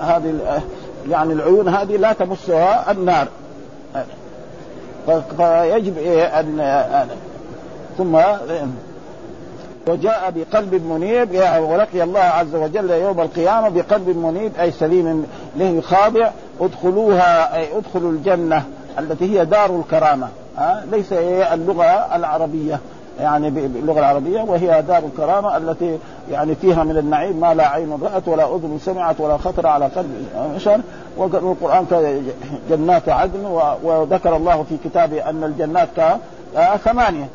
هذه 0.00 0.60
يعني 1.10 1.32
العيون 1.32 1.68
هذه 1.68 1.96
لا 1.96 2.12
تمسها 2.12 2.90
النار. 2.90 3.28
فيجب 5.36 5.98
أن 6.08 7.06
ثم 7.98 8.18
وجاء 9.88 10.32
بقلب 10.36 10.74
منيب 10.74 11.30
ولقي 11.58 12.02
الله 12.02 12.20
عز 12.20 12.54
وجل 12.54 12.90
يوم 12.90 13.20
القيامة 13.20 13.68
بقلب 13.68 14.08
منيب 14.08 14.52
أي 14.60 14.70
سليم 14.70 15.26
له 15.56 15.80
خاضع 15.80 16.30
ادخلوها 16.60 17.56
أي 17.56 17.78
ادخلوا 17.78 18.12
الجنة 18.12 18.64
التي 18.98 19.38
هي 19.38 19.44
دار 19.44 19.76
الكرامة. 19.76 20.28
ها؟ 20.58 20.84
ليس 20.90 21.12
اللغة 21.52 22.16
العربية. 22.16 22.80
يعني 23.20 23.50
باللغة 23.50 23.98
العربية 23.98 24.42
وهي 24.42 24.82
دار 24.82 25.02
الكرامة 25.04 25.56
التي 25.56 25.98
يعني 26.30 26.54
فيها 26.54 26.84
من 26.84 26.98
النعيم 26.98 27.40
ما 27.40 27.54
لا 27.54 27.68
عين 27.68 27.98
رأت 28.02 28.28
ولا 28.28 28.56
أذن 28.56 28.78
سمعت 28.84 29.20
ولا 29.20 29.36
خطر 29.36 29.66
على 29.66 29.86
قلب 29.86 30.26
بشر 30.54 30.80
والقرآن 31.16 31.86
جنات 32.70 33.08
عدن 33.08 33.46
وذكر 33.82 34.36
الله 34.36 34.62
في 34.68 34.76
كتابه 34.84 35.30
أن 35.30 35.44
الجنات 35.44 36.20
ثمانية. 36.84 37.28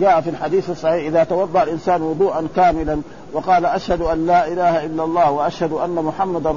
جاء 0.00 0.20
في 0.20 0.30
الحديث 0.30 0.70
الصحيح 0.70 1.06
إذا 1.06 1.24
توضأ 1.24 1.62
الإنسان 1.62 2.02
وضوءا 2.02 2.48
كاملا 2.56 3.00
وقال 3.32 3.66
أشهد 3.66 4.00
أن 4.00 4.26
لا 4.26 4.48
إله 4.48 4.84
إلا 4.84 5.04
الله 5.04 5.30
وأشهد 5.30 5.72
أن 5.72 5.94
محمدا 5.94 6.54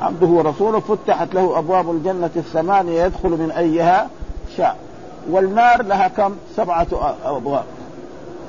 عبده 0.00 0.26
ورسوله 0.26 0.80
فتحت 0.80 1.34
له 1.34 1.58
أبواب 1.58 1.90
الجنة 1.90 2.30
الثمانية 2.36 3.04
يدخل 3.04 3.28
من 3.28 3.50
أيها 3.58 4.08
شاء. 4.56 4.76
والنار 5.30 5.82
لها 5.82 6.08
كم؟ 6.08 6.36
سبعة 6.56 6.86
أبواب. 7.24 7.64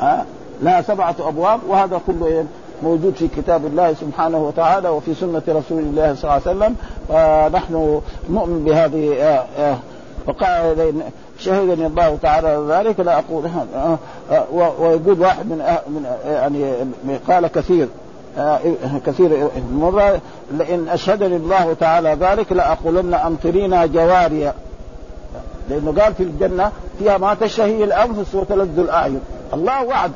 ها؟ 0.03 0.25
لها 0.61 0.81
سبعة 0.81 1.15
أبواب 1.19 1.59
وهذا 1.67 2.01
كله 2.07 2.27
إيه؟ 2.27 2.43
موجود 2.83 3.13
في 3.13 3.27
كتاب 3.27 3.65
الله 3.65 3.93
سبحانه 3.93 4.37
وتعالى 4.37 4.89
وفي 4.89 5.13
سنة 5.13 5.41
رسول 5.47 5.79
الله 5.79 6.15
صلى 6.15 6.23
الله 6.23 6.31
عليه 6.31 6.41
وسلم. 6.41 6.75
ونحن 7.09 8.01
نؤمن 8.29 8.63
بهذه 8.65 9.15
آه، 9.21 9.45
آه، 9.59 9.77
فقال 10.27 10.93
شهدني 11.39 11.85
الله 11.85 12.17
تعالى 12.21 12.65
ذلك. 12.69 12.99
لا 12.99 13.19
أقول 13.19 13.45
هذا 13.45 13.97
ويقول 14.79 15.21
واحد 15.21 15.45
من 15.45 15.57
من 15.87 16.05
يعني 16.25 16.73
قال 17.27 17.47
كثير 17.47 17.87
كثير 19.05 19.49
مرة 19.73 20.21
لئن 20.51 20.89
أشهدني 20.89 21.35
الله 21.35 21.73
تعالى 21.73 22.17
ذلك 22.19 22.51
لأقولن 22.51 23.13
أمطرينا 23.13 23.85
جواريا. 23.85 24.53
لأنه 25.69 26.01
قال 26.01 26.13
في 26.13 26.23
الجنة 26.23 26.71
فيها 26.99 27.17
ما 27.17 27.33
تشتهي 27.33 27.83
الأنفس 27.83 28.35
وتلذ 28.35 28.79
الأعين. 28.79 29.21
الله 29.53 29.83
وعد. 29.83 30.11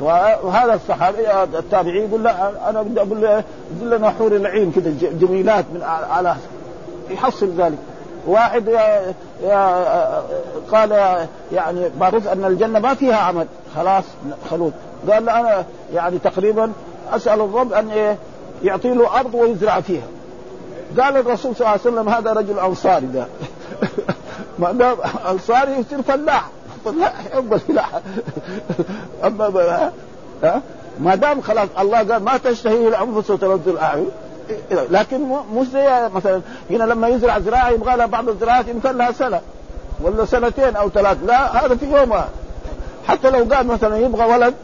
وهذا 0.00 0.74
الصحابي 0.74 1.42
التابعي 1.58 1.98
يقول 1.98 2.22
لا 2.22 2.70
أنا 2.70 2.82
بدي 2.82 3.00
أقول 3.00 3.42
لنا 3.82 4.10
حور 4.10 4.36
العين 4.36 4.72
كذا 4.72 4.94
جميلات 5.20 5.64
من 5.74 5.82
على 6.10 6.36
يحصل 7.10 7.48
ذلك. 7.56 7.78
واحد 8.26 8.68
يا 8.68 9.14
يا 9.42 10.22
قال 10.72 10.90
يعني 11.52 11.90
معروف 12.00 12.28
أن 12.28 12.44
الجنة 12.44 12.78
ما 12.78 12.94
فيها 12.94 13.16
عمل. 13.16 13.46
خلاص 13.76 14.04
خلود 14.50 14.72
قال 15.10 15.28
أنا 15.28 15.64
يعني 15.94 16.18
تقريبا 16.18 16.72
أسأل 17.12 17.40
الرب 17.40 17.72
أن 17.72 18.16
يعطي 18.62 18.94
له 18.94 19.20
أرض 19.20 19.34
ويزرع 19.34 19.80
فيها. 19.80 20.06
قال 21.00 21.16
الرسول 21.16 21.56
صلى 21.56 21.60
الله 21.60 21.68
عليه 21.68 21.80
وسلم 21.80 22.08
هذا 22.08 22.32
رجل 22.32 22.58
أنصاري 22.58 23.06
ده. 23.06 23.26
ما 24.58 24.72
دام 24.72 24.96
أنصاري 25.30 25.72
يصير 25.72 26.02
فلاح. 26.02 26.48
فلاح 26.84 27.26
يحب 27.26 27.54
الفلاح 27.54 27.90
أما 29.24 29.92
ما 31.00 31.14
دام 31.14 31.40
خلاص 31.40 31.68
الله 31.78 31.98
قال 31.98 32.16
ما 32.16 32.36
تشتهيه 32.36 32.88
الأنفس 32.88 33.30
وتلذ 33.30 33.68
الأعين. 33.68 34.10
لكن 34.70 35.36
مش 35.54 35.66
زي 35.66 36.08
مثلا 36.14 36.40
هنا 36.70 36.84
لما 36.84 37.08
يزرع 37.08 37.38
زراعه 37.38 37.70
يبغى 37.70 37.96
لها 37.96 38.06
بعض 38.06 38.28
الزراعات 38.28 38.68
يمكن 38.68 38.96
لها 38.96 39.12
سنة 39.12 39.40
ولا 40.02 40.24
سنتين 40.24 40.76
أو 40.76 40.88
ثلاث. 40.88 41.18
لا 41.26 41.66
هذا 41.66 41.76
في 41.76 41.86
يومها 41.86 42.28
حتى 43.06 43.30
لو 43.30 43.54
قال 43.54 43.66
مثلا 43.66 43.96
يبغى 43.96 44.24
ولد 44.24 44.54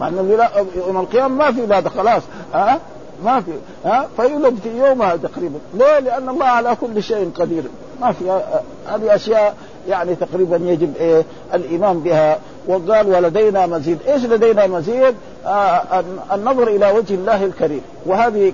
مع 0.00 0.08
إنه 0.08 0.48
يوم 0.76 1.00
القيامة 1.00 1.34
ما 1.34 1.52
في 1.52 1.62
ولاد 1.62 1.88
خلاص. 1.88 2.22
ها؟ 2.54 2.78
ما 3.24 3.40
في. 3.40 3.52
ها؟ 3.84 4.08
فيولد 4.16 4.58
في 4.62 4.78
يومها 4.78 5.16
تقريبا. 5.16 5.58
ليه؟ 5.74 5.98
لأن 5.98 6.28
الله 6.28 6.46
على 6.46 6.76
كل 6.80 7.02
شيء 7.02 7.30
قدير. 7.38 7.64
ما 8.00 8.12
في 8.12 8.40
هذه 8.86 9.14
أشياء 9.14 9.54
يعني 9.88 10.14
تقريبا 10.14 10.56
يجب 10.56 10.96
إيه 10.96 11.24
الإيمان 11.54 12.00
بها. 12.00 12.38
وقال 12.66 13.08
ولدينا 13.08 13.66
مزيد. 13.66 13.98
إيش 14.08 14.24
لدينا 14.24 14.66
مزيد؟ 14.66 15.14
آه 15.46 16.04
النظر 16.34 16.68
إلى 16.68 16.90
وجه 16.90 17.14
الله 17.14 17.44
الكريم. 17.44 17.80
وهذه 18.06 18.52